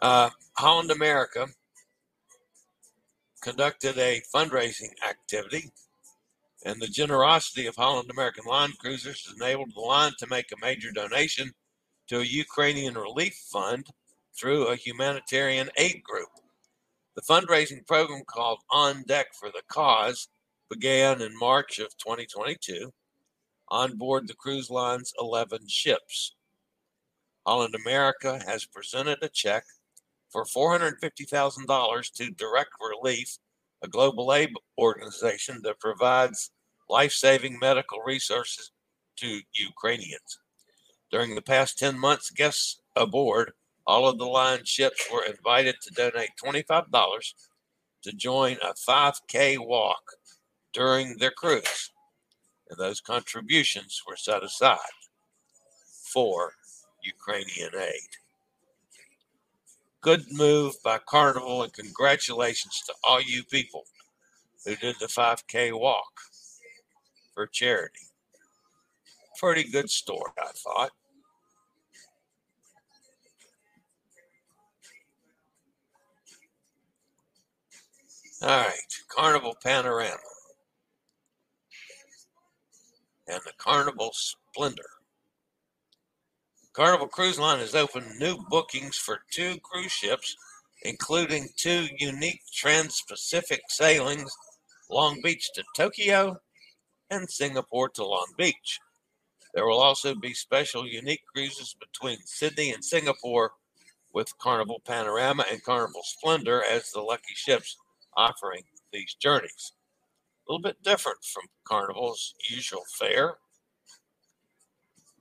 uh, 0.00 0.30
Holland 0.56 0.90
America 0.90 1.46
conducted 3.42 3.98
a 3.98 4.22
fundraising 4.34 4.92
activity, 5.08 5.70
and 6.64 6.80
the 6.80 6.88
generosity 6.88 7.66
of 7.66 7.76
Holland 7.76 8.10
American 8.10 8.44
Line 8.46 8.72
Cruisers 8.80 9.26
has 9.26 9.36
enabled 9.36 9.72
the 9.74 9.80
line 9.80 10.12
to 10.18 10.26
make 10.26 10.50
a 10.52 10.60
major 10.64 10.90
donation 10.90 11.52
to 12.08 12.20
a 12.20 12.24
Ukrainian 12.24 12.94
relief 12.94 13.34
fund 13.50 13.86
through 14.38 14.66
a 14.66 14.76
humanitarian 14.76 15.68
aid 15.76 16.02
group. 16.02 16.28
The 17.14 17.22
fundraising 17.22 17.86
program 17.86 18.22
called 18.26 18.60
On 18.70 19.02
Deck 19.06 19.28
for 19.38 19.50
the 19.50 19.62
Cause 19.68 20.28
began 20.70 21.20
in 21.20 21.36
March 21.38 21.78
of 21.78 21.96
2022 21.98 22.92
on 23.68 23.96
board 23.96 24.26
the 24.26 24.34
cruise 24.34 24.70
line's 24.70 25.12
11 25.18 25.68
ships. 25.68 26.34
Holland 27.46 27.74
America 27.74 28.40
has 28.46 28.66
presented 28.66 29.18
a 29.22 29.28
check 29.28 29.64
for 30.30 30.44
$450,000 30.44 32.12
to 32.12 32.30
Direct 32.30 32.70
Relief, 32.80 33.38
a 33.82 33.88
global 33.88 34.32
aid 34.32 34.50
organization 34.78 35.60
that 35.62 35.80
provides 35.80 36.50
life 36.88 37.12
saving 37.12 37.58
medical 37.58 38.00
resources 38.00 38.70
to 39.16 39.40
Ukrainians. 39.54 40.38
During 41.10 41.34
the 41.34 41.42
past 41.42 41.78
10 41.78 41.98
months, 41.98 42.30
guests 42.30 42.80
aboard 42.96 43.52
all 43.86 44.06
of 44.06 44.18
the 44.18 44.26
line 44.26 44.64
ships 44.64 45.08
were 45.12 45.24
invited 45.24 45.76
to 45.80 45.94
donate 45.94 46.30
$25 46.44 47.34
to 48.02 48.12
join 48.12 48.56
a 48.62 48.74
5K 48.74 49.58
walk 49.58 50.12
during 50.72 51.16
their 51.16 51.30
cruise. 51.30 51.90
And 52.68 52.78
those 52.78 53.00
contributions 53.00 54.02
were 54.06 54.16
set 54.16 54.44
aside 54.44 54.78
for 56.12 56.52
Ukrainian 57.02 57.70
aid. 57.74 58.10
Good 60.00 60.26
move 60.30 60.74
by 60.84 60.98
Carnival, 60.98 61.62
and 61.62 61.72
congratulations 61.72 62.82
to 62.86 62.94
all 63.02 63.20
you 63.20 63.42
people 63.44 63.84
who 64.64 64.76
did 64.76 64.96
the 65.00 65.06
5K 65.06 65.78
walk 65.78 66.12
for 67.38 67.46
charity. 67.46 68.00
Pretty 69.38 69.62
good 69.62 69.88
story, 69.88 70.32
I 70.36 70.50
thought. 70.56 70.90
All 78.42 78.48
right, 78.48 78.72
Carnival 79.08 79.54
Panorama 79.62 80.16
and 83.28 83.40
the 83.44 83.52
Carnival 83.56 84.10
Splendor. 84.12 84.82
Carnival 86.72 87.06
Cruise 87.06 87.38
Line 87.38 87.60
has 87.60 87.76
opened 87.76 88.18
new 88.18 88.38
bookings 88.50 88.96
for 88.96 89.20
two 89.30 89.58
cruise 89.62 89.92
ships, 89.92 90.36
including 90.82 91.50
two 91.56 91.86
unique 92.00 92.40
trans 92.52 93.00
Pacific 93.08 93.60
sailings 93.68 94.36
Long 94.90 95.20
Beach 95.22 95.48
to 95.54 95.62
Tokyo 95.76 96.40
and 97.10 97.30
Singapore 97.30 97.88
to 97.90 98.04
Long 98.04 98.32
Beach. 98.36 98.80
There 99.54 99.66
will 99.66 99.80
also 99.80 100.14
be 100.14 100.34
special 100.34 100.86
unique 100.86 101.22
cruises 101.34 101.74
between 101.78 102.18
Sydney 102.24 102.72
and 102.72 102.84
Singapore 102.84 103.52
with 104.12 104.36
Carnival 104.38 104.80
Panorama 104.86 105.44
and 105.50 105.62
Carnival 105.62 106.02
Splendor 106.04 106.62
as 106.70 106.90
the 106.90 107.00
lucky 107.00 107.34
ships 107.34 107.76
offering 108.16 108.62
these 108.92 109.14
journeys. 109.14 109.72
A 110.48 110.52
little 110.52 110.62
bit 110.62 110.82
different 110.82 111.18
from 111.24 111.44
Carnival's 111.64 112.34
usual 112.48 112.84
fare. 112.98 113.36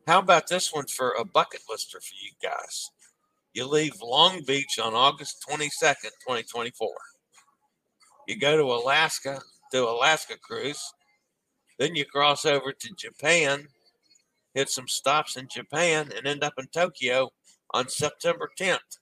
How 0.08 0.19
about 0.19 0.47
this 0.47 0.73
one 0.73 0.88
for 0.88 1.12
a 1.12 1.26
bucket 1.26 1.62
lister 1.69 2.00
for 2.00 2.15
you 2.21 2.32
guys? 2.41 2.91
You 3.54 3.67
leave 3.67 4.02
Long 4.02 4.41
Beach 4.43 4.80
on 4.82 4.93
August 4.93 5.43
22nd, 5.50 6.12
2024. 6.21 6.89
You 8.28 8.38
go 8.38 8.56
to 8.56 8.63
Alaska, 8.63 9.41
do 9.71 9.88
Alaska 9.89 10.36
cruise. 10.41 10.93
Then 11.78 11.96
you 11.96 12.06
cross 12.06 12.46
over 12.46 12.72
to 12.72 12.96
Japan, 12.96 13.68
hit 14.54 14.70
some 14.70 14.88
stops 14.88 15.38
in 15.38 15.48
Japan, 15.48 16.12
and 16.16 16.26
end 16.26 16.44
up 16.44 16.54
in 16.58 16.68
Tokyo 16.68 17.32
on 17.72 17.88
September 17.90 18.50
10th. 18.60 18.98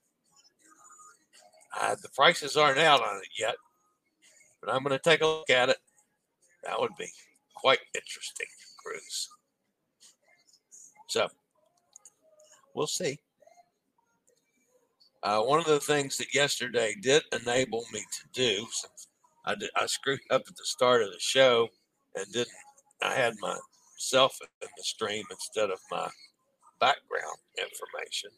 Uh, 1.78 1.96
the 2.02 2.08
prices 2.10 2.56
aren't 2.56 2.78
out 2.78 3.02
on 3.02 3.16
it 3.16 3.28
yet, 3.38 3.56
but 4.60 4.72
I'm 4.72 4.82
going 4.82 4.98
to 4.98 5.10
take 5.10 5.20
a 5.20 5.26
look 5.26 5.50
at 5.50 5.68
it. 5.68 5.78
That 6.64 6.80
would 6.80 6.96
be 6.98 7.08
quite 7.54 7.78
interesting 7.94 8.46
cruise. 8.82 9.28
So 11.08 11.28
we'll 12.74 12.86
see. 12.86 13.18
Uh, 15.22 15.40
one 15.42 15.58
of 15.58 15.66
the 15.66 15.80
things 15.80 16.16
that 16.18 16.34
yesterday 16.34 16.94
did 17.00 17.22
enable 17.32 17.84
me 17.92 18.00
to 18.00 18.28
do, 18.32 18.66
I, 19.44 19.54
did, 19.54 19.70
I 19.74 19.86
screwed 19.86 20.20
up 20.30 20.42
at 20.46 20.56
the 20.56 20.64
start 20.64 21.02
of 21.02 21.10
the 21.10 21.18
show 21.18 21.68
and 22.14 22.26
didn't, 22.32 22.48
I 23.02 23.14
had 23.14 23.34
myself 23.40 24.38
in 24.42 24.68
the 24.76 24.82
stream 24.82 25.24
instead 25.30 25.70
of 25.70 25.78
my 25.90 26.08
background 26.80 27.38
information. 27.58 28.30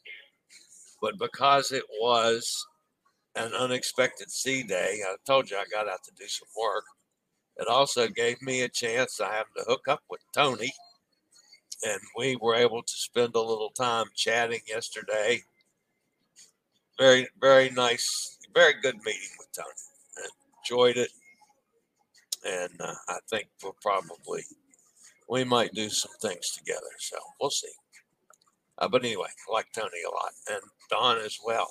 But 1.00 1.18
because 1.18 1.72
it 1.72 1.84
was 2.00 2.66
an 3.36 3.52
unexpected 3.54 4.30
sea 4.30 4.62
day, 4.62 5.00
I 5.06 5.14
told 5.26 5.50
you 5.50 5.56
I 5.56 5.64
got 5.70 5.88
out 5.88 6.02
to 6.04 6.12
do 6.18 6.26
some 6.26 6.48
work. 6.60 6.84
It 7.56 7.68
also 7.68 8.08
gave 8.08 8.40
me 8.42 8.62
a 8.62 8.68
chance. 8.68 9.20
I 9.20 9.32
happened 9.32 9.56
to 9.58 9.64
hook 9.64 9.88
up 9.88 10.02
with 10.10 10.20
Tony 10.34 10.72
and 11.82 12.00
we 12.16 12.36
were 12.36 12.54
able 12.54 12.82
to 12.82 12.92
spend 12.92 13.34
a 13.34 13.40
little 13.40 13.70
time 13.70 14.06
chatting 14.14 14.60
yesterday. 14.66 15.42
Very, 16.98 17.28
very 17.40 17.70
nice, 17.70 18.38
very 18.54 18.74
good 18.82 18.96
meeting 19.04 19.30
with 19.38 19.48
Tony. 19.52 20.28
enjoyed 20.58 20.96
it, 20.96 21.10
and 22.44 22.72
uh, 22.80 22.94
I 23.08 23.18
think 23.30 23.48
we'll 23.62 23.76
probably 23.82 24.42
we 25.28 25.44
might 25.44 25.74
do 25.74 25.88
some 25.90 26.12
things 26.22 26.52
together. 26.52 26.80
So 26.98 27.16
we'll 27.40 27.50
see. 27.50 27.68
Uh, 28.78 28.88
but 28.88 29.04
anyway, 29.04 29.28
I 29.48 29.52
like 29.52 29.66
Tony 29.74 30.02
a 30.06 30.10
lot, 30.10 30.32
and 30.50 30.62
Don 30.90 31.18
as 31.18 31.38
well. 31.44 31.68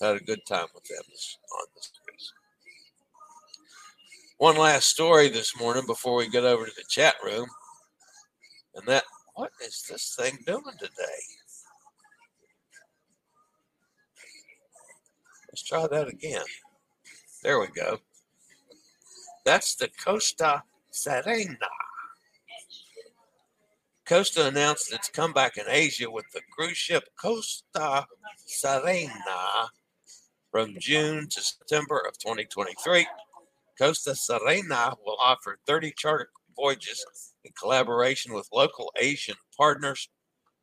Had 0.00 0.16
a 0.16 0.20
good 0.20 0.40
time 0.46 0.66
with 0.74 0.84
them 0.84 0.98
on 0.98 1.66
this 1.74 1.90
cruise. 2.04 2.32
One 4.38 4.56
last 4.56 4.88
story 4.88 5.30
this 5.30 5.58
morning 5.58 5.86
before 5.86 6.16
we 6.16 6.28
get 6.28 6.44
over 6.44 6.66
to 6.66 6.72
the 6.76 6.84
chat 6.88 7.14
room. 7.24 7.46
And 8.74 8.86
that, 8.86 9.04
what 9.34 9.50
is 9.64 9.86
this 9.88 10.14
thing 10.18 10.38
doing 10.46 10.62
today? 10.78 11.22
Let's 15.48 15.62
try 15.62 15.86
that 15.86 16.08
again. 16.08 16.44
There 17.42 17.58
we 17.58 17.68
go. 17.68 17.98
That's 19.46 19.76
the 19.76 19.88
Costa 20.04 20.64
Serena. 20.90 21.70
Costa 24.04 24.48
announced 24.48 24.92
its 24.92 25.08
comeback 25.08 25.56
in 25.56 25.66
Asia 25.68 26.10
with 26.10 26.24
the 26.34 26.40
cruise 26.50 26.76
ship 26.76 27.04
Costa 27.16 28.06
Serena 28.44 29.68
from 30.50 30.74
June 30.80 31.28
to 31.28 31.40
September 31.40 32.02
of 32.08 32.18
2023. 32.18 33.06
Costa 33.78 34.16
Serena 34.16 34.94
will 35.06 35.16
offer 35.22 35.60
30 35.64 35.92
charter 35.96 36.30
voyages 36.56 37.06
in 37.44 37.52
collaboration 37.52 38.34
with 38.34 38.48
local 38.52 38.92
Asian 38.98 39.36
partners. 39.56 40.08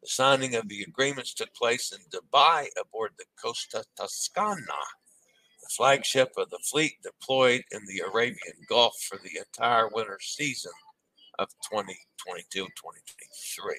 The 0.01 0.09
signing 0.09 0.55
of 0.55 0.67
the 0.67 0.83
agreements 0.83 1.33
took 1.33 1.53
place 1.53 1.93
in 1.93 1.99
Dubai 2.11 2.67
aboard 2.77 3.11
the 3.17 3.23
Costa 3.41 3.85
Toscana, 3.95 4.83
flagship 5.75 6.33
of 6.38 6.49
the 6.49 6.59
fleet 6.69 6.93
deployed 7.03 7.63
in 7.71 7.81
the 7.88 8.03
Arabian 8.07 8.57
Gulf 8.69 8.93
for 9.07 9.19
the 9.23 9.39
entire 9.39 9.89
winter 9.89 10.19
season 10.21 10.71
of 11.39 11.47
2022 11.71 12.65
2023. 12.65 13.75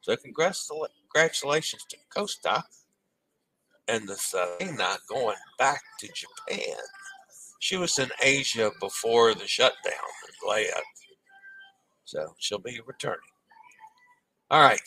So, 0.00 0.16
congratulations 0.16 1.84
to 1.88 1.96
Costa 2.14 2.64
and 3.88 4.08
the 4.08 4.16
Serena 4.16 4.96
going 5.08 5.36
back 5.58 5.82
to 6.00 6.08
Japan. 6.08 6.76
She 7.60 7.76
was 7.76 7.98
in 7.98 8.10
Asia 8.22 8.70
before 8.80 9.34
the 9.34 9.46
shutdown 9.46 9.72
and. 10.46 10.82
So 12.04 12.34
she'll 12.38 12.58
be 12.58 12.80
returning. 12.86 13.20
All 14.50 14.60
right. 14.60 14.80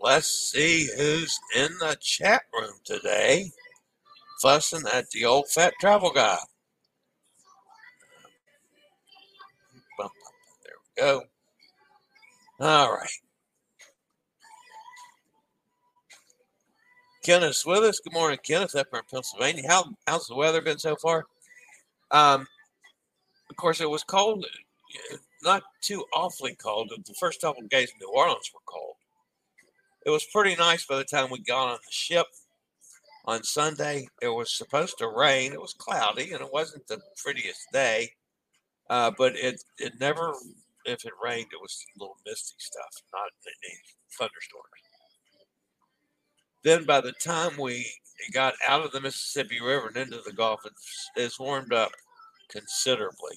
Let's 0.00 0.52
see 0.52 0.88
who's 0.96 1.38
in 1.54 1.68
the 1.78 1.96
chat 2.00 2.42
room 2.52 2.74
today, 2.84 3.50
fussing 4.44 4.84
at 4.92 5.08
the 5.10 5.24
old 5.24 5.48
fat 5.48 5.72
travel 5.80 6.12
guy. 6.14 6.36
There 9.98 10.74
we 10.96 11.02
go. 11.02 11.22
All 12.60 12.92
right. 12.92 13.08
Kenneth's 17.24 17.64
with 17.64 17.84
us. 17.84 18.00
Good 18.00 18.12
morning, 18.12 18.38
Kenneth, 18.42 18.76
up 18.76 18.88
here 18.92 18.98
in 19.00 19.04
Pennsylvania. 19.10 19.62
How 19.66 19.84
how's 20.06 20.26
the 20.26 20.34
weather 20.34 20.60
been 20.60 20.78
so 20.78 20.94
far? 20.96 21.24
Um, 22.10 22.46
of 23.48 23.56
course, 23.56 23.80
it 23.80 23.88
was 23.88 24.04
cold, 24.04 24.44
not 25.42 25.62
too 25.80 26.04
awfully 26.14 26.54
cold. 26.62 26.92
The 27.06 27.14
first 27.14 27.40
couple 27.40 27.62
of 27.62 27.70
days 27.70 27.88
in 27.88 27.96
New 27.98 28.12
Orleans 28.14 28.50
were 28.52 28.60
cold. 28.66 28.96
It 30.04 30.10
was 30.10 30.26
pretty 30.30 30.54
nice 30.56 30.84
by 30.84 30.98
the 30.98 31.04
time 31.04 31.30
we 31.30 31.38
got 31.38 31.68
on 31.68 31.78
the 31.82 31.92
ship 31.92 32.26
on 33.24 33.42
Sunday. 33.42 34.08
It 34.22 34.28
was 34.28 34.56
supposed 34.56 34.98
to 34.98 35.08
rain. 35.08 35.52
It 35.52 35.60
was 35.60 35.74
cloudy, 35.74 36.32
and 36.32 36.40
it 36.40 36.52
wasn't 36.52 36.86
the 36.86 37.00
prettiest 37.22 37.66
day. 37.72 38.10
Uh, 38.90 39.10
but 39.16 39.34
it 39.36 39.62
it 39.78 39.94
never, 39.98 40.34
if 40.84 41.04
it 41.04 41.12
rained, 41.22 41.48
it 41.52 41.60
was 41.60 41.84
a 41.96 41.98
little 41.98 42.16
misty 42.26 42.54
stuff, 42.58 43.02
not 43.12 43.30
any 43.46 43.78
thunderstorms. 44.18 44.84
Then 46.64 46.84
by 46.84 47.00
the 47.02 47.12
time 47.12 47.58
we 47.58 47.86
got 48.32 48.54
out 48.66 48.84
of 48.84 48.92
the 48.92 49.00
Mississippi 49.00 49.60
River 49.60 49.88
and 49.88 49.96
into 49.98 50.20
the 50.24 50.32
Gulf, 50.32 50.60
it's, 50.64 51.10
it's 51.14 51.38
warmed 51.38 51.74
up 51.74 51.92
considerably. 52.50 53.36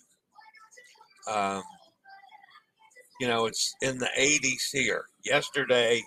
Um, 1.30 1.62
you 3.20 3.28
know, 3.28 3.46
it's 3.46 3.76
in 3.82 3.98
the 3.98 4.10
80s 4.18 4.72
here. 4.72 5.06
Yesterday, 5.26 6.02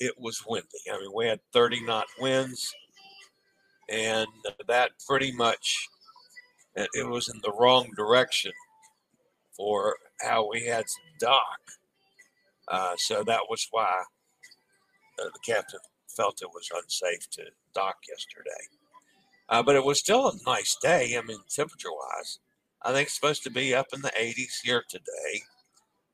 it 0.00 0.14
was 0.18 0.42
windy. 0.46 0.66
I 0.90 0.98
mean, 0.98 1.10
we 1.14 1.26
had 1.26 1.40
30 1.52 1.84
knot 1.84 2.06
winds, 2.18 2.72
and 3.88 4.26
that 4.66 4.90
pretty 5.06 5.32
much 5.32 5.88
it 6.76 7.08
was 7.08 7.28
in 7.28 7.40
the 7.42 7.52
wrong 7.52 7.90
direction 7.96 8.52
for 9.56 9.96
how 10.20 10.48
we 10.48 10.64
had 10.64 10.84
to 10.86 11.00
dock. 11.20 11.60
Uh, 12.68 12.94
so 12.96 13.22
that 13.24 13.42
was 13.48 13.68
why 13.70 14.02
uh, 15.20 15.24
the 15.24 15.38
captain 15.44 15.80
felt 16.08 16.42
it 16.42 16.48
was 16.52 16.68
unsafe 16.74 17.28
to 17.30 17.44
dock 17.74 17.96
yesterday. 18.08 18.50
Uh, 19.48 19.62
but 19.62 19.76
it 19.76 19.84
was 19.84 19.98
still 19.98 20.28
a 20.28 20.32
nice 20.46 20.76
day. 20.82 21.16
I 21.18 21.22
mean, 21.22 21.38
temperature 21.48 21.92
wise, 21.92 22.38
I 22.82 22.92
think 22.92 23.06
it's 23.06 23.14
supposed 23.14 23.44
to 23.44 23.50
be 23.50 23.74
up 23.74 23.86
in 23.92 24.00
the 24.00 24.12
80s 24.18 24.60
here 24.64 24.82
today. 24.88 25.42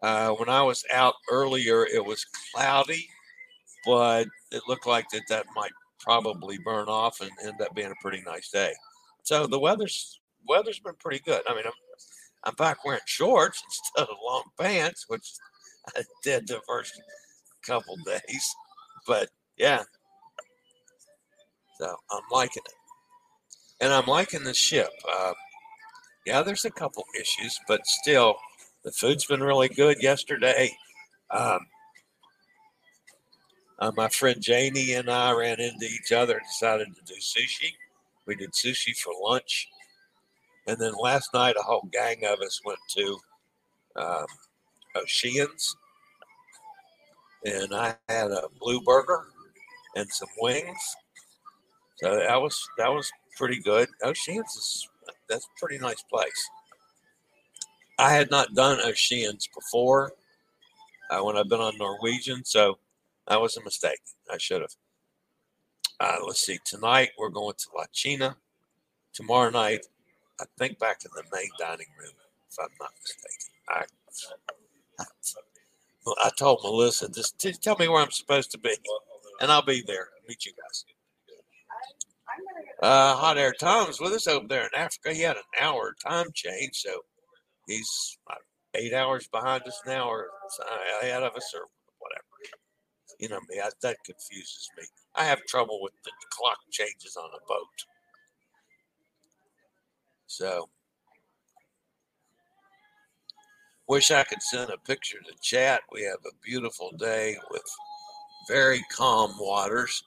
Uh, 0.03 0.31
when 0.31 0.49
I 0.49 0.63
was 0.63 0.85
out 0.93 1.15
earlier, 1.31 1.87
it 1.87 2.05
was 2.05 2.27
cloudy, 2.55 3.09
but 3.87 4.27
it 4.51 4.63
looked 4.67 4.87
like 4.87 5.09
that 5.11 5.23
that 5.29 5.47
might 5.55 5.73
probably 6.01 6.59
burn 6.59 6.89
off 6.89 7.21
and 7.21 7.31
end 7.45 7.61
up 7.61 7.75
being 7.75 7.93
a 7.93 8.03
pretty 8.03 8.23
nice 8.27 8.51
day. 8.51 8.73
So 9.23 9.47
the 9.47 9.59
weather's 9.59 10.21
weather's 10.49 10.81
been 10.81 10.95
pretty 10.99 11.21
good. 11.25 11.43
I 11.49 11.55
mean, 11.55 11.65
I'm, 11.67 11.73
I'm 12.45 12.55
back 12.55 12.85
wearing 12.85 13.01
shorts 13.07 13.63
instead 13.97 14.11
of 14.11 14.17
long 14.25 14.45
pants, 14.59 15.05
which 15.09 15.33
I 15.97 16.03
did 16.23 16.47
the 16.47 16.61
first 16.67 17.01
couple 17.67 17.97
days. 18.05 18.55
But 19.07 19.29
yeah. 19.57 19.83
So 21.79 21.97
I'm 22.11 22.23
liking 22.31 22.63
it. 22.67 22.75
And 23.83 23.93
I'm 23.93 24.07
liking 24.07 24.45
the 24.45 24.53
ship. 24.53 24.91
Uh, 25.11 25.33
yeah, 26.27 26.43
there's 26.43 26.67
a 26.67 26.71
couple 26.71 27.03
issues, 27.19 27.59
but 27.67 27.87
still, 27.87 28.37
the 28.85 28.93
food's 28.93 29.25
been 29.25 29.43
really 29.43 29.69
good 29.69 29.97
yesterday. 30.03 30.71
Um, 31.31 31.61
uh, 33.81 33.93
my 33.97 34.09
friend 34.09 34.41
Janie 34.41 34.93
and 34.93 35.09
I 35.11 35.33
ran 35.33 35.59
into 35.59 35.87
each 35.87 36.13
other 36.13 36.37
and 36.37 36.47
decided 36.47 36.89
to 36.95 37.03
do 37.15 37.19
sushi. 37.19 37.73
We 38.27 38.37
did 38.37 38.53
sushi 38.53 38.97
for 38.97 39.13
lunch. 39.23 39.69
And 40.67 40.79
then 40.79 40.93
last 41.01 41.33
night, 41.33 41.57
a 41.59 41.63
whole 41.63 41.89
gang 41.91 42.25
of 42.27 42.41
us 42.41 42.61
went 42.65 42.79
to 42.91 43.19
um, 43.97 44.27
O'Sheehan's. 44.97 45.77
And 47.45 47.75
I 47.75 47.97
had 48.09 48.31
a 48.31 48.49
blue 48.61 48.83
burger 48.83 49.25
and 49.97 50.07
some 50.11 50.29
wings. 50.39 50.97
So 51.97 52.17
that 52.17 52.41
was 52.41 52.63
that 52.77 52.91
was 52.91 53.11
pretty 53.37 53.61
good. 53.61 53.89
O'Sheehan's 54.05 54.55
is 54.57 54.89
that's 55.29 55.47
a 55.47 55.59
pretty 55.59 55.79
nice 55.79 56.03
place. 56.03 56.51
I 57.99 58.13
had 58.13 58.31
not 58.31 58.55
done 58.55 58.79
O'Sheehan's 58.81 59.49
before 59.55 60.13
uh, 61.11 61.21
when 61.21 61.37
I've 61.37 61.49
been 61.49 61.61
on 61.61 61.77
Norwegian, 61.79 62.45
so 62.45 62.79
that 63.29 63.41
was 63.41 63.57
a 63.57 63.65
mistake. 63.65 64.01
I 64.33 64.39
should 64.39 64.63
have. 64.63 64.75
Uh, 66.01 66.17
let's 66.27 66.41
see. 66.41 66.59
Tonight 66.65 67.11
we're 67.19 67.29
going 67.29 67.55
to 67.59 67.67
La 67.77 67.85
Cucina. 67.95 68.37
Tomorrow 69.13 69.51
night, 69.51 69.87
I 70.41 70.45
think 70.59 70.79
back 70.79 71.05
in 71.05 71.11
the 71.15 71.25
main 71.37 71.51
dining 71.59 71.89
room, 71.99 72.13
if 72.51 72.59
I'm 72.59 72.69
not 72.81 72.93
mistaken. 73.03 73.53
I, 73.69 73.85
I, 74.99 76.27
I 76.27 76.31
told 76.39 76.61
Melissa, 76.63 77.09
just 77.11 77.39
tell 77.63 77.77
me 77.79 77.89
where 77.89 78.03
I'm 78.03 78.11
supposed 78.11 78.51
to 78.53 78.59
be 78.59 78.75
and 79.41 79.51
I'll 79.51 79.63
be 79.63 79.83
there. 79.87 80.09
Meet 80.29 80.47
you 80.47 80.53
guys. 80.53 80.85
Uh, 82.83 83.17
Hot 83.17 83.37
Air 83.37 83.53
Tom's 83.59 84.01
with 84.01 84.13
us 84.13 84.27
over 84.27 84.47
there 84.47 84.63
in 84.63 84.71
Africa. 84.75 85.13
He 85.13 85.23
had 85.23 85.37
an 85.37 85.43
hour 85.61 85.95
time 86.07 86.27
change, 86.33 86.77
so 86.77 87.01
he's 87.67 88.19
eight 88.75 88.95
hours 88.95 89.27
behind 89.29 89.65
us 89.65 89.81
now, 89.87 90.09
or 90.09 90.29
ahead 91.03 91.23
of 91.23 91.35
us, 91.35 91.53
or. 91.55 91.67
You 93.21 93.29
know 93.29 93.41
me, 93.51 93.61
I, 93.63 93.69
that 93.83 93.99
confuses 94.03 94.71
me. 94.79 94.85
I 95.15 95.25
have 95.25 95.45
trouble 95.45 95.81
with 95.83 95.93
the 96.05 96.11
clock 96.31 96.57
changes 96.71 97.17
on 97.17 97.29
a 97.29 97.47
boat. 97.47 97.85
So, 100.27 100.71
wish 103.87 104.11
I 104.11 104.25
could 104.25 104.43
send 104.43 104.71
a 104.71 104.79
picture 104.79 105.19
to 105.19 105.35
chat. 105.43 105.83
We 105.93 106.03
have 106.05 106.21
a 106.25 106.35
beautiful 106.43 106.93
day 106.99 107.37
with 107.51 107.63
very 108.49 108.83
calm 108.91 109.35
waters. 109.39 110.03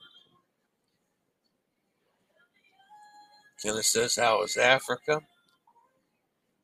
Kenneth 3.62 3.86
says, 3.86 4.16
How 4.16 4.42
is 4.42 4.56
Africa? 4.56 5.20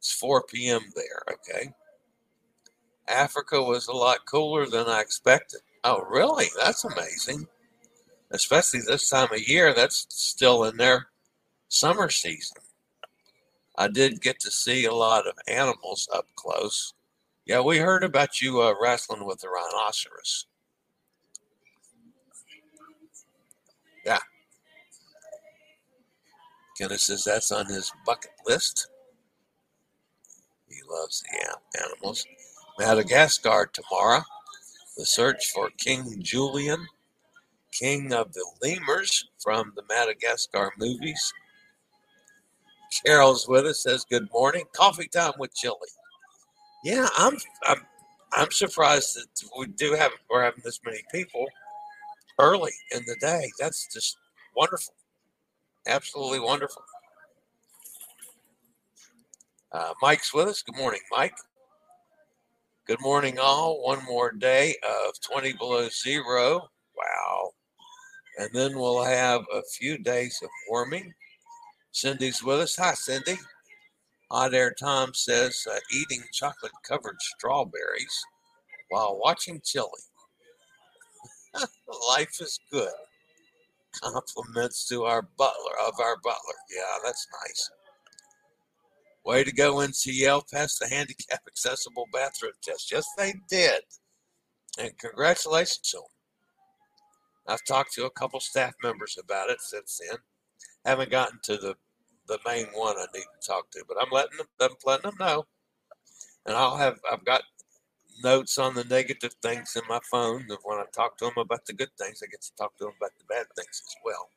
It's 0.01 0.13
4 0.15 0.43
p.m. 0.53 0.81
there, 0.97 1.35
okay. 1.35 1.71
Africa 3.07 3.63
was 3.63 3.87
a 3.87 3.93
lot 3.93 4.27
cooler 4.27 4.67
than 4.67 4.89
I 4.89 5.01
expected. 5.01 5.61
Oh, 5.83 6.03
really? 6.09 6.47
That's 6.59 6.85
amazing. 6.85 7.47
Especially 8.31 8.81
this 8.87 9.09
time 9.09 9.33
of 9.33 9.49
year, 9.49 9.73
that's 9.75 10.07
still 10.09 10.65
in 10.65 10.77
their 10.77 11.09
summer 11.69 12.11
season. 12.11 12.59
I 13.77 13.89
did 13.89 14.21
get 14.21 14.39
to 14.41 14.51
see 14.51 14.85
a 14.85 14.95
lot 14.95 15.27
of 15.27 15.35
animals 15.49 16.09
up 16.15 16.27
close. 16.37 16.93
Yeah, 17.47 17.61
we 17.61 17.79
heard 17.79 18.05
about 18.05 18.41
you 18.41 18.61
uh, 18.61 18.75
wrestling 18.81 19.25
with 19.25 19.41
the 19.41 19.49
rhinoceros. 19.49 20.47
Yeah. 24.05 24.19
Kenneth 26.79 27.01
says 27.01 27.25
that's 27.25 27.53
on 27.53 27.67
his 27.67 27.91
bucket 28.07 28.33
list. 28.47 28.89
He 30.69 30.77
loves 30.89 31.23
the 31.23 31.83
animals. 31.83 32.27
Madagascar 32.79 33.71
tomorrow. 33.73 34.23
The 35.01 35.07
search 35.07 35.51
for 35.53 35.71
King 35.79 36.17
Julien, 36.19 36.87
king 37.73 38.13
of 38.13 38.35
the 38.35 38.45
lemurs 38.63 39.31
from 39.43 39.73
the 39.75 39.83
Madagascar 39.89 40.75
movies. 40.77 41.33
Carol's 43.07 43.49
with 43.49 43.65
us. 43.65 43.83
Says 43.83 44.05
good 44.05 44.29
morning. 44.31 44.65
Coffee 44.75 45.09
time 45.09 45.33
with 45.39 45.55
Chillie. 45.55 45.79
Yeah, 46.85 47.09
I'm. 47.17 47.39
I'm. 47.67 47.81
I'm 48.35 48.51
surprised 48.51 49.17
that 49.17 49.49
we 49.59 49.69
do 49.69 49.95
have. 49.95 50.13
We're 50.29 50.43
having 50.43 50.61
this 50.67 50.81
many 50.85 51.01
people 51.11 51.47
early 52.39 52.73
in 52.95 53.03
the 53.07 53.17
day. 53.23 53.51
That's 53.59 53.89
just 53.91 54.19
wonderful. 54.55 54.93
Absolutely 55.87 56.41
wonderful. 56.41 56.83
Uh, 59.73 59.95
Mike's 60.03 60.35
with 60.35 60.49
us. 60.49 60.61
Good 60.61 60.77
morning, 60.77 61.01
Mike. 61.11 61.39
Good 62.91 63.03
morning, 63.03 63.39
all. 63.39 63.85
One 63.85 64.05
more 64.05 64.33
day 64.33 64.75
of 64.83 65.21
20 65.21 65.53
below 65.53 65.89
zero. 65.91 66.71
Wow. 66.97 67.53
And 68.37 68.51
then 68.53 68.77
we'll 68.77 69.05
have 69.05 69.43
a 69.55 69.63
few 69.79 69.97
days 69.97 70.37
of 70.43 70.49
warming. 70.69 71.15
Cindy's 71.93 72.43
with 72.43 72.59
us. 72.59 72.75
Hi, 72.75 72.95
Cindy. 72.95 73.39
Hot 74.33 74.55
Air 74.55 74.75
Tom 74.77 75.15
says 75.15 75.65
uh, 75.71 75.79
eating 75.93 76.25
chocolate 76.33 76.73
covered 76.83 77.15
strawberries 77.21 78.25
while 78.89 79.21
watching 79.23 79.61
Chillie. 79.65 79.87
Life 82.09 82.41
is 82.41 82.59
good. 82.73 82.91
Compliments 84.03 84.89
to 84.89 85.05
our 85.05 85.23
butler 85.39 85.79
of 85.87 85.95
our 86.01 86.17
butler. 86.25 86.59
Yeah, 86.75 86.99
that's 87.05 87.29
nice. 87.47 87.71
Way 89.25 89.45
to 89.45 89.53
go, 89.53 89.77
NCL. 89.77 90.51
Passed 90.53 90.79
the 90.81 90.89
handicap 90.89 91.41
accessible 91.47 92.07
bathroom 92.13 92.53
test. 92.63 92.91
Yes, 92.91 93.07
they 93.19 93.35
did. 93.49 93.83
And 94.79 94.97
congratulations 94.99 95.91
to 95.91 95.99
them. 95.99 96.07
I've 97.49 97.65
talked 97.67 97.93
to 97.95 98.07
a 98.07 98.11
couple 98.11 98.41
staff 98.41 98.75
members 98.83 99.19
about 99.23 99.51
it 99.51 99.61
since 99.61 100.01
then. 100.09 100.19
Haven't 100.85 101.11
gotten 101.11 101.39
to 101.45 101.57
the 101.57 101.75
the 102.29 102.39
main 102.47 102.67
one 102.75 102.97
I 102.97 103.07
need 103.13 103.25
to 103.25 103.47
talk 103.47 103.71
to, 103.73 103.85
but 103.89 103.97
I'm 104.01 104.11
letting 104.13 104.39
them, 104.39 104.47
them 104.61 104.71
letting 104.87 105.11
them 105.11 105.17
know. 105.19 105.47
And 106.47 106.57
I'll 106.57 106.77
have 106.77 106.99
I've 107.11 107.25
got 107.25 107.43
notes 108.23 108.57
on 108.57 108.75
the 108.75 108.85
negative 108.85 109.35
things 109.43 109.77
in 109.77 109.83
my 109.89 109.99
phone. 110.11 110.47
That 110.49 110.59
when 110.63 110.79
I 110.79 110.85
talk 110.95 111.19
to 111.19 111.25
them 111.27 111.35
about 111.39 111.67
the 111.67 111.73
good 111.73 111.91
things, 111.99 112.23
I 112.23 112.31
get 112.31 112.43
to 112.43 112.55
talk 112.57 112.77
to 112.79 112.85
them 112.85 112.95
about 112.99 113.11
the 113.19 113.25
bad 113.29 113.47
things 113.57 113.83
as 113.85 113.95
well. 114.05 114.29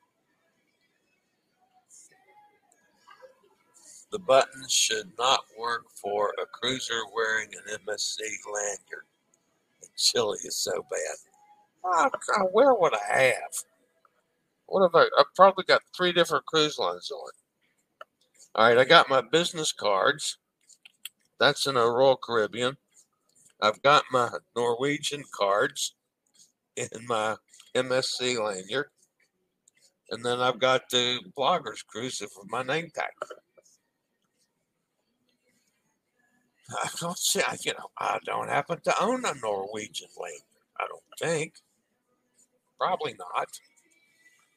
The 4.13 4.19
buttons 4.19 4.71
should 4.71 5.11
not 5.17 5.39
work 5.59 5.85
for 5.99 6.35
a 6.39 6.45
cruiser 6.45 7.01
wearing 7.15 7.49
an 7.55 7.79
MSC 7.79 8.19
lanyard. 8.45 9.07
The 9.81 9.87
Chillie 9.97 10.37
is 10.43 10.55
so 10.55 10.85
bad. 10.91 11.17
Oh, 11.83 12.09
God, 12.11 12.49
where 12.51 12.75
would 12.75 12.93
I 12.93 13.21
have? 13.23 13.53
What 14.67 14.83
have 14.83 14.93
I? 14.93 15.07
I've 15.19 15.33
probably 15.35 15.63
got 15.63 15.81
three 15.97 16.11
different 16.11 16.45
cruise 16.45 16.77
lines 16.77 17.09
on. 17.09 17.31
All 18.53 18.67
right, 18.67 18.77
I 18.77 18.85
got 18.85 19.09
my 19.09 19.21
business 19.21 19.71
cards. 19.71 20.37
That's 21.39 21.65
in 21.65 21.75
a 21.75 21.89
Royal 21.89 22.15
Caribbean. 22.15 22.77
I've 23.63 23.81
got 23.81 24.03
my 24.11 24.29
Norwegian 24.55 25.23
cards 25.33 25.95
in 26.77 26.87
my 27.07 27.35
MSC 27.73 28.37
lanyard. 28.39 28.89
And 30.11 30.23
then 30.23 30.39
I've 30.39 30.59
got 30.59 30.87
the 30.91 31.19
Bloggers 31.35 31.83
Cruise 31.87 32.21
with 32.21 32.31
my 32.51 32.61
name 32.61 32.91
tag. 32.93 33.09
I 36.83 36.89
don't 36.99 37.17
see, 37.17 37.41
you 37.61 37.73
know, 37.73 37.89
I 37.97 38.19
don't 38.25 38.49
happen 38.49 38.79
to 38.83 39.03
own 39.03 39.23
a 39.25 39.33
Norwegian 39.41 40.09
lanyard. 40.19 40.41
I 40.79 40.85
don't 40.87 41.01
think. 41.19 41.53
Probably 42.79 43.15
not. 43.17 43.47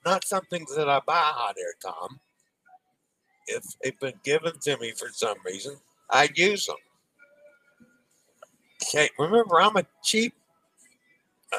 Not 0.05 0.25
something 0.25 0.65
that 0.77 0.89
I 0.89 1.01
buy 1.07 1.15
hot 1.15 1.57
air, 1.59 1.75
Tom. 1.83 2.21
If 3.49 3.65
they've 3.83 3.99
been 3.99 4.19
given 4.25 4.53
to 4.63 4.77
me 4.79 4.93
for 4.93 5.09
some 5.13 5.37
reason, 5.45 5.77
I'd 6.11 6.37
use 6.37 6.67
them. 6.67 6.77
Okay, 8.83 9.11
remember, 9.19 9.61
I'm 9.61 9.77
a 9.77 9.85
cheap, 10.03 10.35
uh, 11.53 11.59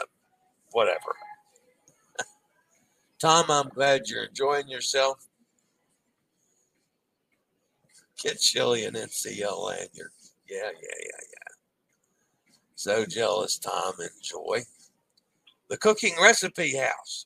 whatever. 0.72 1.16
Tom, 3.22 3.46
I'm 3.50 3.70
glad 3.70 4.08
you're 4.08 4.26
enjoying 4.26 4.68
yourself. 4.70 5.28
Get 8.22 8.40
Chillie 8.40 8.86
and 8.86 8.96
NCL 8.96 9.66
lanyard. 9.66 10.12
Yeah, 10.50 10.58
yeah, 10.66 10.72
yeah, 10.72 11.22
yeah. 11.32 11.38
So 12.76 13.06
jealous, 13.06 13.58
Tom. 13.58 13.94
and 14.00 14.10
Joy. 14.22 14.62
The 15.70 15.78
Cooking 15.78 16.16
Recipe 16.22 16.78
House. 16.78 17.26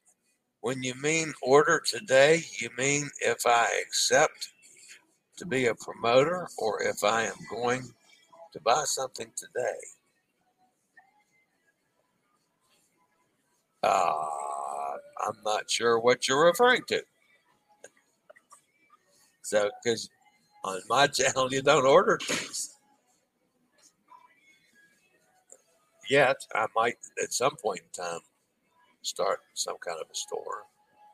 When 0.61 0.83
you 0.83 0.93
mean 0.95 1.33
order 1.41 1.81
today, 1.85 2.43
you 2.59 2.69
mean 2.77 3.09
if 3.21 3.47
I 3.47 3.67
accept 3.87 4.49
to 5.37 5.45
be 5.45 5.67
a 5.67 5.75
promoter 5.75 6.47
or 6.57 6.83
if 6.83 7.03
I 7.03 7.23
am 7.23 7.35
going 7.49 7.83
to 8.53 8.59
buy 8.61 8.83
something 8.85 9.31
today. 9.35 9.79
Uh, 13.83 14.25
I'm 15.25 15.37
not 15.45 15.69
sure 15.69 15.99
what 15.99 16.27
you're 16.27 16.45
referring 16.45 16.83
to. 16.89 17.01
So, 19.43 19.69
because 19.83 20.09
on 20.63 20.81
my 20.89 21.07
channel, 21.07 21.51
you 21.51 21.61
don't 21.61 21.85
order 21.85 22.19
things. 22.23 22.77
Yet, 26.11 26.45
I 26.53 26.65
might 26.75 26.97
at 27.23 27.31
some 27.31 27.55
point 27.55 27.79
in 27.79 28.03
time 28.03 28.19
start 29.01 29.39
some 29.53 29.77
kind 29.77 29.97
of 29.97 30.07
a 30.11 30.13
store, 30.13 30.63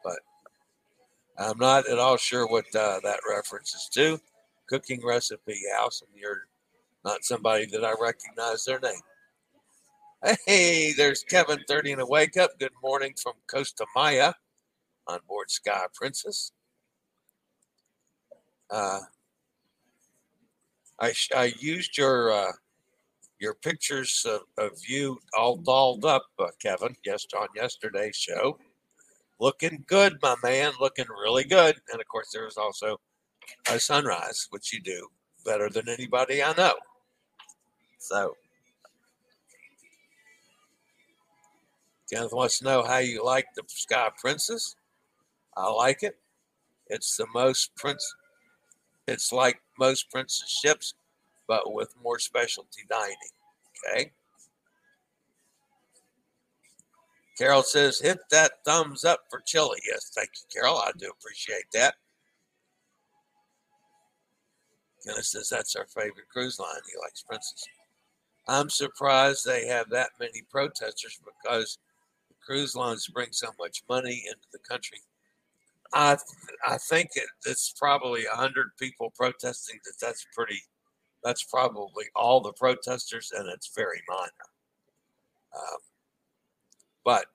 but 0.03 0.17
I'm 1.37 1.59
not 1.59 1.87
at 1.87 1.99
all 1.99 2.17
sure 2.17 2.47
what 2.47 2.65
uh, 2.75 2.99
that 3.03 3.19
references 3.29 3.87
to. 3.93 4.19
Cooking 4.67 5.05
Recipe 5.05 5.61
House, 5.77 6.01
and 6.01 6.09
you're 6.19 6.47
not 7.05 7.23
somebody 7.23 7.67
that 7.67 7.85
I 7.85 7.93
recognize 8.01 8.65
their 8.65 8.79
name. 8.79 10.35
Hey, 10.47 10.93
there's 10.93 11.23
Kevin 11.23 11.59
30 11.67 11.91
in 11.91 11.99
a 11.99 12.05
wake 12.07 12.35
up. 12.35 12.57
Good 12.57 12.71
morning 12.81 13.13
from 13.21 13.33
Costa 13.45 13.85
Maya 13.95 14.33
on 15.05 15.19
board 15.27 15.51
Sky 15.51 15.85
Princess. 15.93 16.53
Uh, 18.71 19.01
I, 20.99 21.13
I 21.35 21.53
used 21.59 21.99
your 21.99 22.31
uh, 22.31 22.51
your 23.39 23.53
pictures 23.53 24.25
of, 24.27 24.41
of 24.57 24.71
you 24.87 25.19
all 25.37 25.57
dolled 25.57 26.05
up, 26.05 26.23
uh, 26.39 26.47
Kevin, 26.59 26.95
yes, 27.05 27.25
on 27.37 27.47
yesterday's 27.55 28.15
show. 28.15 28.57
Looking 29.39 29.83
good, 29.87 30.17
my 30.21 30.35
man, 30.43 30.71
looking 30.79 31.05
really 31.09 31.43
good. 31.43 31.75
And 31.91 32.01
of 32.01 32.07
course, 32.07 32.29
there 32.33 32.45
was 32.45 32.57
also 32.57 32.99
a 33.69 33.79
sunrise, 33.79 34.47
which 34.49 34.73
you 34.73 34.81
do 34.81 35.07
better 35.45 35.69
than 35.69 35.87
anybody 35.87 36.41
I 36.43 36.53
know. 36.53 36.73
So, 37.99 38.35
Kenneth 42.11 42.33
wants 42.33 42.59
to 42.59 42.65
know 42.65 42.83
how 42.83 42.97
you 42.97 43.23
like 43.23 43.47
the 43.55 43.63
Sky 43.67 44.09
Princess. 44.19 44.75
I 45.55 45.69
like 45.69 46.03
it. 46.03 46.17
It's 46.87 47.17
the 47.17 47.27
most 47.33 47.75
prince. 47.75 48.15
It's 49.07 49.31
like 49.31 49.61
most 49.77 50.09
princess 50.09 50.49
ships, 50.49 50.93
but 51.47 51.73
with 51.73 51.93
more 52.03 52.19
specialty 52.19 52.83
dining. 52.89 53.15
Okay. 53.85 54.11
Carol 57.37 57.61
says, 57.61 57.99
hit 57.99 58.17
that 58.31 58.51
thumbs 58.65 59.05
up 59.05 59.21
for 59.29 59.41
Chillie. 59.45 59.79
Yes, 59.87 60.11
thank 60.15 60.29
you, 60.35 60.47
Carol. 60.51 60.77
I 60.77 60.91
do 60.97 61.11
appreciate 61.19 61.65
that. 61.73 61.93
Kenneth 65.05 65.25
says 65.25 65.47
that's 65.49 65.75
our 65.75 65.85
favorite 65.85 66.27
cruise 66.31 66.59
line. 66.59 66.81
He 66.91 66.99
likes 66.99 67.21
Princess. 67.21 67.63
I'm 68.47 68.69
surprised 68.69 69.45
they 69.45 69.67
have 69.67 69.89
that 69.89 70.09
many 70.19 70.43
protesters 70.49 71.19
because 71.23 71.77
the 72.29 72.35
cruise 72.45 72.75
lines 72.75 73.07
bring 73.07 73.29
so 73.31 73.49
much 73.59 73.83
money 73.89 74.23
into 74.25 74.47
the 74.51 74.59
country. 74.67 74.99
I 75.93 76.17
I 76.67 76.77
think 76.77 77.11
it, 77.15 77.27
it's 77.45 77.73
probably 77.77 78.25
hundred 78.29 78.67
people 78.79 79.13
protesting. 79.15 79.79
That 79.85 79.93
that's 80.01 80.25
pretty. 80.33 80.59
That's 81.27 81.43
probably 81.43 82.05
all 82.15 82.39
the 82.39 82.53
protesters, 82.53 83.33
and 83.37 83.49
it's 83.49 83.69
very 83.75 84.01
minor. 84.07 84.31
Um, 85.53 85.79
but 87.03 87.25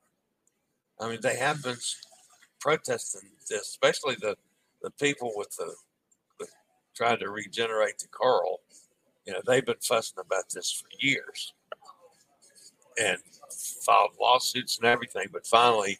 I 0.98 1.10
mean, 1.10 1.18
they 1.20 1.36
have 1.36 1.62
been 1.62 1.76
protesting 2.58 3.28
this, 3.50 3.60
especially 3.60 4.14
the 4.14 4.34
the 4.80 4.92
people 4.92 5.32
with 5.36 5.54
the, 5.58 5.74
the 6.40 6.46
trying 6.96 7.18
to 7.18 7.28
regenerate 7.28 7.98
the 7.98 8.08
coral. 8.08 8.60
You 9.26 9.34
know, 9.34 9.42
they've 9.46 9.66
been 9.66 9.76
fussing 9.82 10.24
about 10.24 10.44
this 10.54 10.72
for 10.72 10.88
years 10.98 11.52
and 12.98 13.18
filed 13.84 14.12
lawsuits 14.18 14.78
and 14.78 14.86
everything. 14.86 15.26
But 15.30 15.46
finally, 15.46 15.98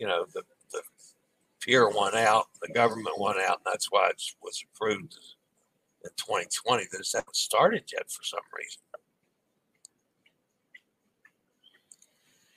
you 0.00 0.08
know, 0.08 0.26
the 0.34 0.42
the 0.72 0.82
pier 1.60 1.88
won 1.88 2.16
out, 2.16 2.46
the 2.60 2.72
government 2.72 3.16
won 3.16 3.36
out, 3.38 3.60
and 3.64 3.72
that's 3.72 3.92
why 3.92 4.08
it 4.08 4.20
was 4.42 4.64
approved 4.74 5.16
in 6.06 6.12
2020. 6.16 6.84
that 6.92 7.10
haven't 7.12 7.36
started 7.36 7.84
yet 7.92 8.10
for 8.10 8.22
some 8.22 8.40
reason. 8.56 8.80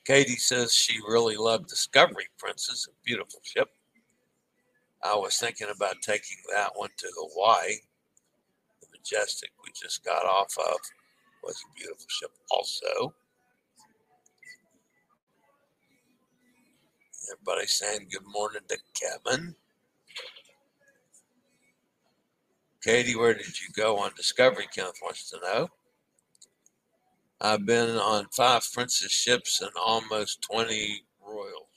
Katie 0.06 0.38
says 0.38 0.74
she 0.74 1.00
really 1.08 1.38
loved 1.38 1.68
Discovery 1.68 2.28
Princess, 2.40 2.88
a 2.90 3.06
beautiful 3.06 3.42
ship. 3.44 3.70
I 5.04 5.16
was 5.16 5.38
thinking 5.38 5.68
about 5.74 6.02
taking 6.02 6.38
that 6.52 6.72
one 6.76 6.90
to 6.98 7.08
Hawaii. 7.16 7.76
The 8.82 8.88
Majestic 8.92 9.52
we 9.64 9.72
just 9.80 10.04
got 10.04 10.26
off 10.26 10.54
of 10.58 10.78
was 11.44 11.56
a 11.64 11.74
beautiful 11.78 12.08
ship, 12.10 12.32
also. 12.52 13.14
Everybody 17.32 17.68
saying 17.68 18.08
good 18.12 18.26
morning 18.26 18.62
to 18.68 18.78
Kevin. 18.94 19.56
Katie, 22.84 23.16
where 23.16 23.34
did 23.34 23.60
you 23.60 23.68
go 23.76 23.98
on 23.98 24.12
Discovery? 24.16 24.68
Kenneth 24.74 25.00
wants 25.02 25.30
to 25.32 25.40
know. 25.42 25.68
I've 27.42 27.66
been 27.66 27.98
on 27.98 28.28
five 28.36 28.64
Princess 28.74 29.12
ships 29.12 29.62
and 29.62 29.72
almost 29.76 30.42
20 30.44 31.04
Royal 31.22 31.68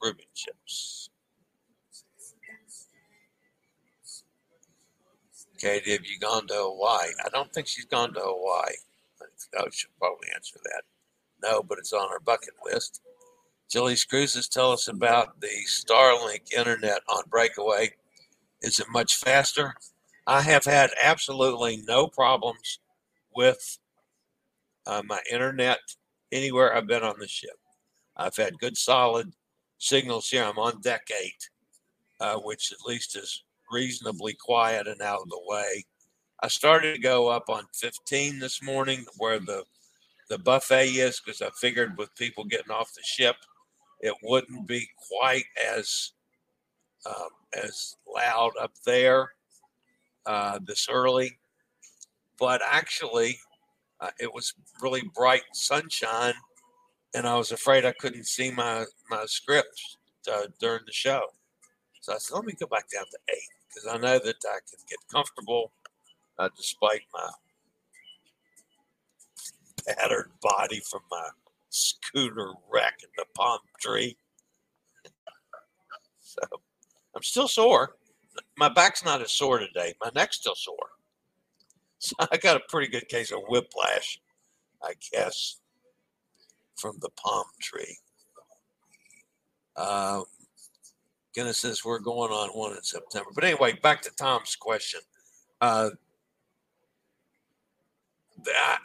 Caribbean 0.00 0.28
ships. 0.34 1.08
Katie, 5.58 5.92
have 5.92 6.06
you 6.06 6.18
gone 6.18 6.46
to 6.48 6.54
Hawaii? 6.54 7.12
I 7.24 7.28
don't 7.30 7.52
think 7.52 7.66
she's 7.66 7.84
gone 7.86 8.12
to 8.14 8.20
Hawaii. 8.22 8.76
I 9.58 9.64
should 9.70 9.90
probably 9.98 10.28
answer 10.34 10.58
that. 10.64 10.82
No, 11.42 11.62
but 11.62 11.78
it's 11.78 11.92
on 11.92 12.10
her 12.10 12.20
bucket 12.20 12.54
list. 12.64 13.00
Chillie's 13.70 14.04
Cruises 14.04 14.48
tell 14.48 14.72
us 14.72 14.88
about 14.88 15.40
the 15.40 15.48
Starlink 15.66 16.52
internet 16.52 17.00
on 17.08 17.22
Breakaway. 17.28 17.92
Is 18.62 18.80
it 18.80 18.86
much 18.90 19.16
faster? 19.16 19.74
I 20.30 20.42
have 20.42 20.64
had 20.64 20.90
absolutely 21.02 21.82
no 21.88 22.06
problems 22.06 22.78
with 23.34 23.78
uh, 24.86 25.02
my 25.04 25.18
internet 25.28 25.80
anywhere 26.30 26.72
I've 26.72 26.86
been 26.86 27.02
on 27.02 27.18
the 27.18 27.26
ship. 27.26 27.58
I've 28.16 28.36
had 28.36 28.60
good 28.60 28.76
solid 28.76 29.32
signals 29.78 30.28
here. 30.30 30.44
I'm 30.44 30.56
on 30.56 30.82
deck 30.82 31.08
eight, 31.20 31.48
uh, 32.20 32.36
which 32.36 32.70
at 32.70 32.86
least 32.86 33.16
is 33.16 33.42
reasonably 33.72 34.34
quiet 34.34 34.86
and 34.86 35.02
out 35.02 35.22
of 35.22 35.30
the 35.30 35.42
way. 35.46 35.84
I 36.44 36.46
started 36.46 36.94
to 36.94 37.00
go 37.00 37.26
up 37.26 37.48
on 37.48 37.64
15 37.74 38.38
this 38.38 38.62
morning 38.62 39.04
where 39.18 39.40
the 39.40 39.64
the 40.28 40.38
buffet 40.38 40.90
is 40.90 41.20
because 41.20 41.42
I 41.42 41.50
figured 41.60 41.98
with 41.98 42.14
people 42.14 42.44
getting 42.44 42.70
off 42.70 42.94
the 42.94 43.02
ship, 43.02 43.34
it 43.98 44.14
wouldn't 44.22 44.68
be 44.68 44.86
quite 45.08 45.46
as 45.74 46.12
um, 47.04 47.30
as 47.52 47.96
loud 48.06 48.52
up 48.60 48.70
there 48.86 49.30
uh, 50.26 50.58
this 50.64 50.88
early. 50.90 51.38
But 52.38 52.62
actually, 52.68 53.38
uh, 54.00 54.10
it 54.18 54.32
was 54.32 54.54
really 54.80 55.02
bright 55.14 55.42
sunshine, 55.52 56.34
and 57.14 57.26
I 57.26 57.36
was 57.36 57.52
afraid 57.52 57.84
I 57.84 57.92
couldn't 57.92 58.26
see 58.26 58.50
my 58.50 58.84
my 59.10 59.24
scripts 59.26 59.98
uh, 60.30 60.46
during 60.58 60.82
the 60.86 60.92
show. 60.92 61.22
So 62.00 62.14
I 62.14 62.18
said, 62.18 62.34
let 62.34 62.44
me 62.44 62.54
go 62.58 62.66
back 62.66 62.88
down 62.90 63.04
to 63.04 63.18
eight 63.28 63.48
because 63.68 63.86
I 63.86 63.98
know 63.98 64.18
that 64.18 64.36
I 64.46 64.58
can 64.68 64.78
get 64.88 64.98
comfortable 65.12 65.72
uh, 66.38 66.48
despite 66.56 67.02
my 67.12 67.28
battered 69.86 70.30
body 70.40 70.80
from 70.80 71.02
my 71.10 71.28
scooter 71.68 72.52
wreck 72.72 72.94
in 73.02 73.10
the 73.16 73.24
palm 73.36 73.60
tree. 73.80 74.16
So 76.22 76.60
I'm 77.16 77.24
still 77.24 77.48
sore. 77.48 77.96
My 78.56 78.68
back's 78.68 79.04
not 79.04 79.22
as 79.22 79.32
sore 79.32 79.58
today. 79.58 79.94
My 80.00 80.10
neck's 80.14 80.36
still 80.36 80.54
sore. 80.54 80.76
So 81.98 82.14
I 82.18 82.38
got 82.38 82.56
a 82.56 82.62
pretty 82.68 82.90
good 82.90 83.08
case 83.08 83.30
of 83.30 83.40
whiplash, 83.48 84.20
I 84.82 84.94
guess, 85.12 85.56
from 86.76 86.96
the 87.00 87.10
palm 87.10 87.44
tree. 87.60 87.98
Um, 89.76 90.24
Kenneth 91.34 91.56
says 91.56 91.84
we're 91.84 91.98
going 91.98 92.32
on 92.32 92.50
one 92.50 92.72
in 92.76 92.82
September. 92.82 93.30
But 93.34 93.44
anyway, 93.44 93.78
back 93.82 94.02
to 94.02 94.10
Tom's 94.16 94.56
question. 94.56 95.00
Uh, 95.60 95.90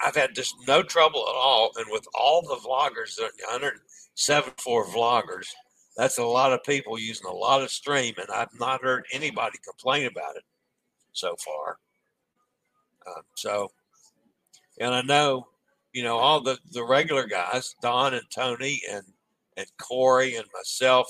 I've 0.04 0.16
had 0.16 0.36
just 0.36 0.56
no 0.68 0.84
trouble 0.84 1.22
at 1.28 1.36
all. 1.36 1.72
And 1.78 1.86
with 1.90 2.06
all 2.14 2.42
the 2.42 2.56
vloggers, 2.56 3.20
174 3.20 4.88
vloggers, 4.88 5.48
that's 5.96 6.18
a 6.18 6.24
lot 6.24 6.54
of 6.54 6.64
people 6.64 7.00
using 7.00 7.28
a 7.28 7.34
lot 7.34 7.62
of 7.62 7.72
stream. 7.72 8.16
And 8.18 8.30
I've 8.30 8.60
not 8.60 8.84
heard 8.84 9.06
anybody 9.12 9.58
complain 9.64 10.08
about 10.08 10.36
it 10.36 10.44
so 11.14 11.36
far. 11.38 11.78
Um, 13.08 13.24
so, 13.36 13.72
and 14.80 14.94
I 14.94 15.02
know, 15.02 15.48
you 15.94 16.04
know, 16.04 16.18
all 16.18 16.42
the, 16.42 16.58
the 16.72 16.84
regular 16.84 17.26
guys, 17.26 17.76
Don 17.82 18.14
and 18.14 18.30
Tony 18.30 18.82
and, 18.92 19.04
and 19.58 19.68
Corey 19.78 20.36
and 20.36 20.46
myself, 20.54 21.08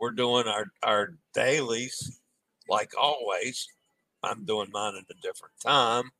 we're 0.00 0.10
doing 0.10 0.48
our, 0.48 0.66
our 0.82 1.14
dailies 1.32 2.20
like 2.68 2.92
always. 2.98 3.68
I'm 4.22 4.44
doing 4.44 4.70
mine 4.72 4.94
at 4.96 5.16
a 5.16 5.20
different 5.20 5.54
time. 5.62 6.10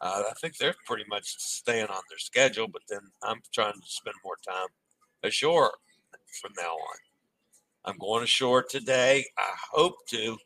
Uh, 0.00 0.24
I 0.30 0.32
think 0.40 0.56
they're 0.56 0.74
pretty 0.86 1.04
much 1.08 1.36
staying 1.38 1.86
on 1.86 2.02
their 2.08 2.18
schedule, 2.18 2.66
but 2.66 2.82
then 2.88 3.00
I'm 3.22 3.40
trying 3.52 3.74
to 3.74 3.86
spend 3.86 4.16
more 4.24 4.36
time 4.46 4.68
ashore 5.22 5.72
from 6.40 6.52
now 6.58 6.72
on. 6.72 6.96
I'm 7.86 7.98
going 7.98 8.24
ashore 8.24 8.64
today. 8.64 9.24
I 9.38 9.52
hope 9.72 10.06
to 10.08 10.36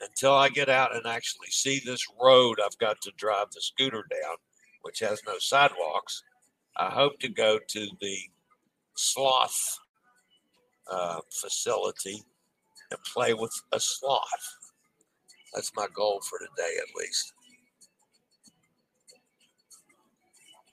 until 0.00 0.34
I 0.34 0.48
get 0.48 0.68
out 0.68 0.94
and 0.94 1.06
actually 1.06 1.48
see 1.48 1.80
this 1.84 2.04
road 2.20 2.58
I've 2.62 2.76
got 2.78 3.00
to 3.02 3.12
drive 3.16 3.46
the 3.52 3.60
scooter 3.60 4.04
down, 4.10 4.36
which 4.82 4.98
has 4.98 5.22
no 5.26 5.38
sidewalks. 5.38 6.22
I 6.76 6.90
hope 6.90 7.18
to 7.20 7.28
go 7.28 7.58
to 7.68 7.88
the 8.00 8.18
sloth 8.96 9.78
uh, 10.90 11.20
facility 11.30 12.22
and 12.90 13.00
play 13.04 13.32
with 13.32 13.54
a 13.72 13.80
sloth. 13.80 14.56
That's 15.54 15.72
my 15.76 15.86
goal 15.94 16.20
for 16.28 16.38
today, 16.40 16.74
at 16.78 16.94
least. 17.00 17.32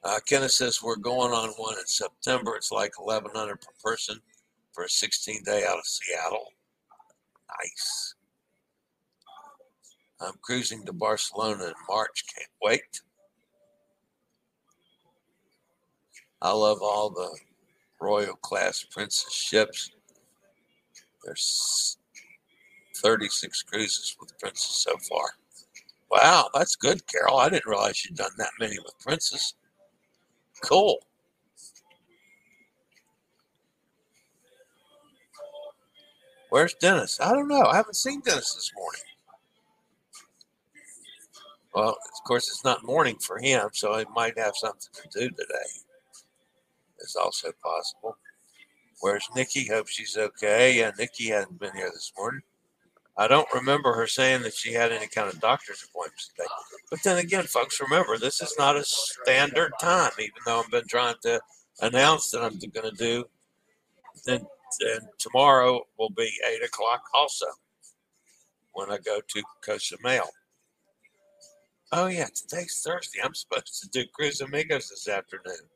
Uh, 0.03 0.19
Kenneth 0.27 0.51
says 0.51 0.83
we're 0.83 0.97
going 0.97 1.31
on 1.31 1.49
one 1.51 1.77
in 1.77 1.85
September. 1.85 2.55
It's 2.55 2.71
like 2.71 2.99
1100 2.99 3.61
per 3.61 3.71
person 3.81 4.19
for 4.73 4.83
a 4.83 4.89
16 4.89 5.43
day 5.43 5.63
out 5.67 5.77
of 5.77 5.85
Seattle. 5.85 6.51
Nice. 7.61 8.15
I'm 10.19 10.33
cruising 10.41 10.85
to 10.85 10.93
Barcelona 10.93 11.65
in 11.65 11.73
March. 11.87 12.23
Can't 12.33 12.49
wait. 12.61 13.01
I 16.41 16.51
love 16.51 16.79
all 16.81 17.09
the 17.09 17.37
Royal 18.01 18.35
class 18.35 18.83
Princess 18.83 19.33
ships. 19.33 19.91
There's 21.23 21.97
36 22.97 23.63
cruises 23.63 24.15
with 24.19 24.37
Princess 24.39 24.83
so 24.83 24.97
far. 25.09 25.25
Wow, 26.11 26.49
that's 26.53 26.75
good, 26.75 27.01
Carol. 27.07 27.37
I 27.37 27.49
didn't 27.49 27.65
realize 27.65 28.05
you'd 28.05 28.17
done 28.17 28.31
that 28.37 28.51
many 28.59 28.77
with 28.79 28.93
Princess. 28.99 29.55
Cool. 30.61 30.99
Where's 36.53 36.75
Dennis? 36.75 37.19
I 37.19 37.33
don't 37.33 37.47
know. 37.47 37.63
I 37.63 37.77
haven't 37.77 37.95
seen 37.95 38.19
Dennis 38.19 38.53
this 38.53 38.71
morning. 38.77 39.01
Well, 41.73 41.89
of 41.89 42.23
course, 42.27 42.47
it's 42.47 42.63
not 42.63 42.85
morning 42.85 43.15
for 43.15 43.39
him, 43.39 43.69
so 43.73 43.97
he 43.97 44.05
might 44.13 44.37
have 44.37 44.53
something 44.55 44.91
to 44.93 45.19
do 45.19 45.29
today. 45.29 45.71
It's 46.99 47.15
also 47.15 47.53
possible. 47.63 48.17
Where's 49.01 49.27
Nikki? 49.35 49.65
Hope 49.67 49.87
she's 49.87 50.15
okay. 50.15 50.77
Yeah, 50.77 50.91
Nikki 50.95 51.29
hadn't 51.29 51.59
been 51.59 51.75
here 51.75 51.89
this 51.91 52.13
morning. 52.15 52.43
I 53.17 53.27
don't 53.27 53.51
remember 53.51 53.93
her 53.93 54.05
saying 54.05 54.43
that 54.43 54.53
she 54.53 54.73
had 54.73 54.91
any 54.91 55.07
kind 55.07 55.33
of 55.33 55.39
doctor's 55.39 55.83
appointments 55.89 56.27
today. 56.27 56.47
But 56.91 57.01
then 57.01 57.17
again, 57.17 57.45
folks, 57.45 57.81
remember 57.81 58.19
this 58.19 58.43
is 58.43 58.53
not 58.59 58.75
a 58.77 58.83
standard 58.83 59.71
time. 59.81 60.11
Even 60.19 60.33
though 60.45 60.59
I've 60.59 60.69
been 60.69 60.87
trying 60.87 61.15
to 61.23 61.41
announce 61.81 62.29
that 62.29 62.43
I'm 62.43 62.59
going 62.59 62.95
to 62.95 62.95
do, 62.95 63.25
then, 64.27 64.45
then 64.79 64.99
tomorrow 65.19 65.81
will 65.97 66.09
be 66.11 66.31
eight 66.49 66.63
o'clock 66.63 67.01
also 67.13 67.45
when 68.73 68.91
I 68.91 68.97
go 68.97 69.19
to 69.27 69.43
Cozumel. 69.63 70.29
Oh 71.91 72.07
yeah, 72.07 72.27
today's 72.33 72.81
Thursday. 72.85 73.19
I'm 73.23 73.35
supposed 73.35 73.81
to 73.81 73.89
do 73.89 74.07
Cruz 74.13 74.41
Amigos 74.41 74.89
this 74.89 75.07
afternoon. 75.07 75.69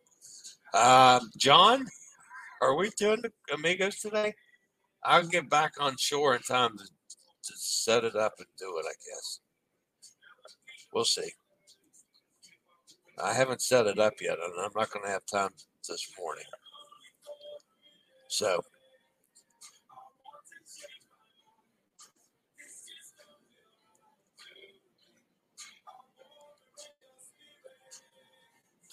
Um, 0.74 1.30
John, 1.38 1.86
are 2.62 2.76
we 2.76 2.90
doing 2.98 3.22
Amigos 3.54 4.00
today? 4.00 4.34
I'll 5.04 5.28
get 5.28 5.50
back 5.50 5.74
on 5.80 5.96
shore 5.98 6.36
in 6.36 6.42
time 6.42 6.78
to, 6.78 6.84
to 6.84 7.54
set 7.56 8.04
it 8.04 8.16
up 8.16 8.34
and 8.40 8.48
do 8.58 8.78
it. 8.78 8.86
I 8.88 8.94
guess 8.94 9.40
we'll 10.94 11.06
see. 11.06 11.30
I 13.24 13.34
haven't 13.34 13.62
set 13.62 13.88
it 13.88 14.00
up 14.00 14.14
yet, 14.22 14.38
and 14.44 14.54
I'm 14.60 14.72
not 14.76 14.92
going 14.92 15.06
to 15.06 15.12
have 15.12 15.26
time 15.26 15.50
this 15.88 16.12
morning. 16.20 16.44
So 18.28 18.62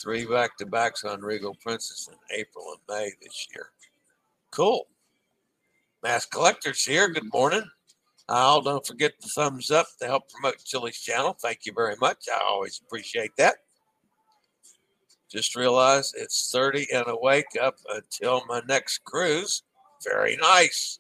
Three 0.04 0.26
back 0.26 0.58
to 0.58 0.66
backs 0.66 1.02
on 1.04 1.22
Regal 1.22 1.56
Princess 1.62 2.10
in 2.12 2.38
April 2.38 2.66
and 2.72 2.80
May 2.94 3.10
this 3.22 3.48
year. 3.54 3.70
Cool. 4.50 4.86
Mass 6.02 6.26
Collectors 6.26 6.84
here. 6.84 7.08
Good 7.08 7.32
morning. 7.32 7.64
Al, 8.28 8.60
don't 8.60 8.86
forget 8.86 9.12
the 9.18 9.28
thumbs 9.28 9.70
up 9.70 9.86
to 10.02 10.06
help 10.06 10.24
promote 10.30 10.58
Chillie's 10.58 11.00
channel. 11.00 11.34
Thank 11.40 11.60
you 11.64 11.72
very 11.72 11.96
much. 12.02 12.26
I 12.30 12.38
always 12.44 12.82
appreciate 12.84 13.30
that. 13.38 13.54
Just 15.32 15.56
realized 15.56 16.14
it's 16.18 16.52
30 16.52 16.86
and 16.92 17.06
a 17.08 17.16
wake 17.16 17.56
up 17.58 17.76
until 17.88 18.44
my 18.46 18.60
next 18.68 19.04
cruise. 19.04 19.62
Very 20.06 20.36
nice. 20.36 20.98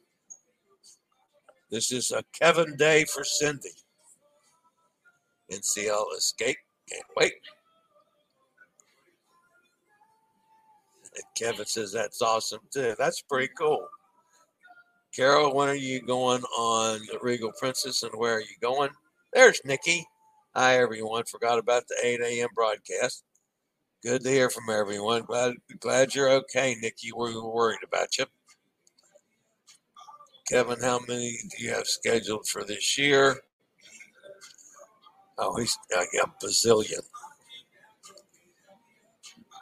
This 1.70 1.92
is 1.92 2.10
a 2.10 2.24
Kevin 2.32 2.74
day 2.78 3.04
for 3.04 3.22
Cindy. 3.22 3.68
NCL 5.52 6.16
Escape. 6.16 6.56
Can't 6.88 7.04
wait. 7.18 7.34
And 11.14 11.24
Kevin 11.36 11.66
says 11.66 11.92
that's 11.92 12.22
awesome 12.22 12.60
too. 12.72 12.94
That's 12.98 13.22
pretty 13.22 13.52
cool. 13.58 13.86
Carol, 15.14 15.54
when 15.54 15.68
are 15.68 15.74
you 15.76 16.02
going 16.02 16.42
on 16.58 16.98
the 17.10 17.18
Regal 17.22 17.52
Princess 17.58 18.02
and 18.02 18.12
where 18.16 18.34
are 18.34 18.40
you 18.40 18.56
going? 18.60 18.90
There's 19.32 19.60
Nikki. 19.64 20.04
Hi, 20.56 20.78
everyone. 20.78 21.24
Forgot 21.24 21.58
about 21.58 21.86
the 21.88 21.96
8 22.02 22.20
a.m. 22.20 22.48
broadcast. 22.54 23.22
Good 24.02 24.22
to 24.24 24.30
hear 24.30 24.50
from 24.50 24.64
everyone. 24.70 25.22
Glad 25.22 25.54
glad 25.80 26.14
you're 26.14 26.30
okay, 26.30 26.76
Nikki. 26.80 27.10
We 27.16 27.34
were 27.34 27.48
worried 27.48 27.78
about 27.84 28.18
you. 28.18 28.26
Kevin, 30.48 30.80
how 30.80 31.00
many 31.08 31.38
do 31.56 31.64
you 31.64 31.70
have 31.70 31.86
scheduled 31.86 32.46
for 32.46 32.64
this 32.64 32.98
year? 32.98 33.40
Oh, 35.38 35.56
he's 35.56 35.76
uh, 35.96 36.04
yeah, 36.12 36.24
bazillion. 36.42 37.00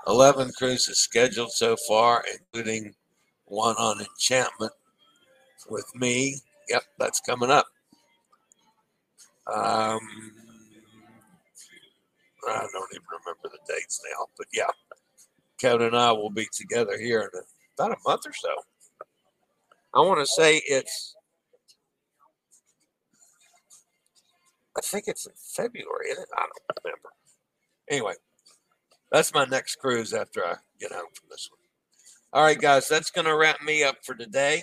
11 0.06 0.52
cruises 0.56 0.98
scheduled 0.98 1.52
so 1.52 1.76
far, 1.88 2.24
including 2.32 2.94
one 3.44 3.76
on 3.76 4.00
enchantment 4.00 4.72
with 5.68 5.86
me. 5.94 6.40
Yep, 6.68 6.82
that's 6.98 7.20
coming 7.20 7.50
up. 7.50 7.66
Um, 9.52 10.00
I 12.48 12.66
don't 12.72 12.90
even 12.92 13.06
remember 13.10 13.44
the 13.44 13.58
dates 13.72 14.00
now, 14.10 14.26
but 14.36 14.46
yeah, 14.52 14.70
Kevin 15.60 15.88
and 15.88 15.96
I 15.96 16.12
will 16.12 16.30
be 16.30 16.46
together 16.52 16.98
here 16.98 17.30
in 17.32 17.40
about 17.78 17.92
a 17.92 18.08
month 18.08 18.26
or 18.26 18.32
so. 18.32 18.50
I 19.94 20.00
want 20.00 20.20
to 20.20 20.26
say 20.26 20.62
it's, 20.66 21.14
I 24.76 24.80
think 24.80 25.04
it's 25.06 25.26
in 25.26 25.32
February? 25.36 26.12
I 26.12 26.14
don't 26.14 26.84
remember. 26.84 27.10
Anyway, 27.90 28.14
that's 29.12 29.34
my 29.34 29.44
next 29.44 29.76
cruise 29.76 30.14
after 30.14 30.44
I 30.44 30.54
get 30.80 30.90
home 30.90 31.06
from 31.14 31.28
this 31.30 31.48
one. 31.50 31.60
All 32.32 32.44
right, 32.44 32.58
guys, 32.58 32.88
that's 32.88 33.10
going 33.10 33.26
to 33.26 33.36
wrap 33.36 33.60
me 33.62 33.84
up 33.84 33.96
for 34.02 34.14
today. 34.14 34.62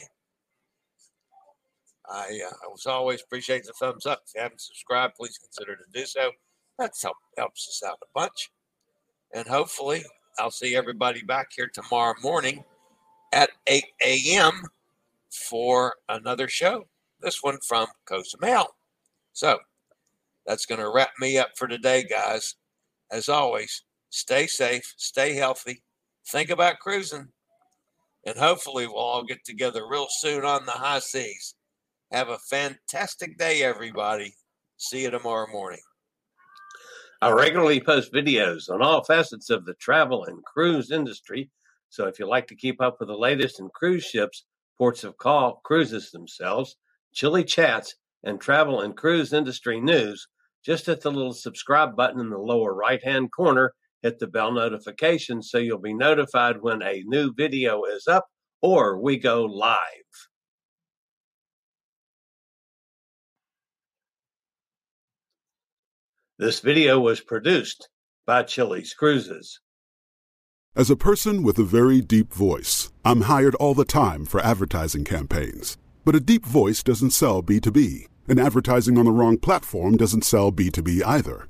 I, 2.09 2.41
uh, 2.43 2.53
I 2.63 2.67
was 2.67 2.87
always 2.87 3.21
appreciate 3.21 3.63
the 3.63 3.73
thumbs 3.73 4.07
up. 4.07 4.23
If 4.25 4.33
you 4.35 4.41
haven't 4.41 4.61
subscribed, 4.61 5.15
please 5.15 5.37
consider 5.37 5.75
to 5.75 5.83
do 5.93 6.05
so. 6.07 6.31
That 6.79 6.93
help, 6.99 7.17
helps 7.37 7.67
us 7.69 7.87
out 7.87 7.99
a 8.01 8.07
bunch. 8.19 8.49
And 9.35 9.47
hopefully, 9.47 10.03
I'll 10.39 10.49
see 10.49 10.75
everybody 10.75 11.21
back 11.21 11.49
here 11.55 11.69
tomorrow 11.71 12.15
morning 12.23 12.63
at 13.31 13.51
8 13.67 13.83
a.m. 14.03 14.63
for 15.29 15.93
another 16.09 16.47
show. 16.47 16.87
This 17.21 17.43
one 17.43 17.59
from 17.67 17.85
Cozumel. 18.05 18.65
So 19.33 19.59
that's 20.47 20.65
going 20.65 20.81
to 20.81 20.89
wrap 20.89 21.11
me 21.19 21.37
up 21.37 21.49
for 21.55 21.67
today, 21.67 22.03
guys. 22.09 22.55
As 23.11 23.29
always, 23.29 23.83
stay 24.09 24.47
safe, 24.47 24.93
stay 24.97 25.33
healthy, 25.33 25.81
think 26.31 26.49
about 26.49 26.79
cruising, 26.79 27.27
and 28.25 28.37
hopefully 28.37 28.87
we'll 28.87 28.97
all 28.97 29.23
get 29.23 29.43
together 29.45 29.87
real 29.87 30.07
soon 30.09 30.45
on 30.45 30.65
the 30.65 30.71
high 30.71 30.99
seas. 30.99 31.55
Have 32.11 32.29
a 32.29 32.39
fantastic 32.49 33.37
day, 33.37 33.63
everybody. 33.63 34.33
See 34.77 35.03
you 35.03 35.11
tomorrow 35.11 35.47
morning. 35.51 35.81
I 37.21 37.31
regularly 37.31 37.81
post 37.81 38.13
videos 38.13 38.69
on 38.69 38.81
all 38.81 39.03
facets 39.03 39.49
of 39.49 39.65
the 39.65 39.73
travel 39.73 40.25
and 40.25 40.43
cruise 40.45 40.89
industry. 40.89 41.49
So 41.89 42.05
if 42.05 42.17
you 42.17 42.27
like 42.27 42.47
to 42.47 42.55
keep 42.55 42.81
up 42.81 42.97
with 42.99 43.09
the 43.09 43.17
latest 43.17 43.59
in 43.59 43.69
cruise 43.69 44.05
ships, 44.05 44.45
ports 44.77 45.03
of 45.03 45.17
call, 45.17 45.59
cruises 45.65 46.11
themselves, 46.11 46.77
Chillie 47.13 47.43
chats, 47.43 47.95
and 48.23 48.39
travel 48.39 48.81
and 48.81 48.95
cruise 48.95 49.33
industry 49.33 49.81
news, 49.81 50.27
just 50.63 50.85
hit 50.85 51.01
the 51.01 51.11
little 51.11 51.33
subscribe 51.33 51.95
button 51.95 52.19
in 52.19 52.29
the 52.29 52.37
lower 52.37 52.73
right 52.73 53.03
hand 53.03 53.31
corner. 53.31 53.73
Hit 54.01 54.19
the 54.19 54.27
bell 54.27 54.51
notification 54.53 55.43
so 55.43 55.57
you'll 55.57 55.79
be 55.79 55.93
notified 55.93 56.61
when 56.61 56.81
a 56.81 57.03
new 57.05 57.33
video 57.33 57.83
is 57.83 58.07
up 58.07 58.27
or 58.61 59.01
we 59.01 59.17
go 59.17 59.45
live. 59.45 59.77
This 66.37 66.61
video 66.61 67.01
was 67.01 67.19
produced 67.19 67.89
by 68.25 68.43
Chillie's 68.43 68.93
Cruises. 68.93 69.59
As 70.73 70.89
a 70.89 70.95
person 70.95 71.43
with 71.43 71.59
a 71.59 71.63
very 71.63 71.99
deep 71.99 72.31
voice, 72.31 72.93
I'm 73.03 73.21
hired 73.21 73.55
all 73.55 73.73
the 73.73 73.83
time 73.83 74.23
for 74.25 74.39
advertising 74.39 75.03
campaigns. 75.03 75.77
But 76.05 76.15
a 76.15 76.21
deep 76.21 76.45
voice 76.45 76.81
doesn't 76.81 77.11
sell 77.11 77.43
B2B, 77.43 78.05
and 78.29 78.39
advertising 78.39 78.97
on 78.97 79.03
the 79.03 79.11
wrong 79.11 79.37
platform 79.37 79.97
doesn't 79.97 80.23
sell 80.23 80.51
B2B 80.51 81.03
either. 81.05 81.49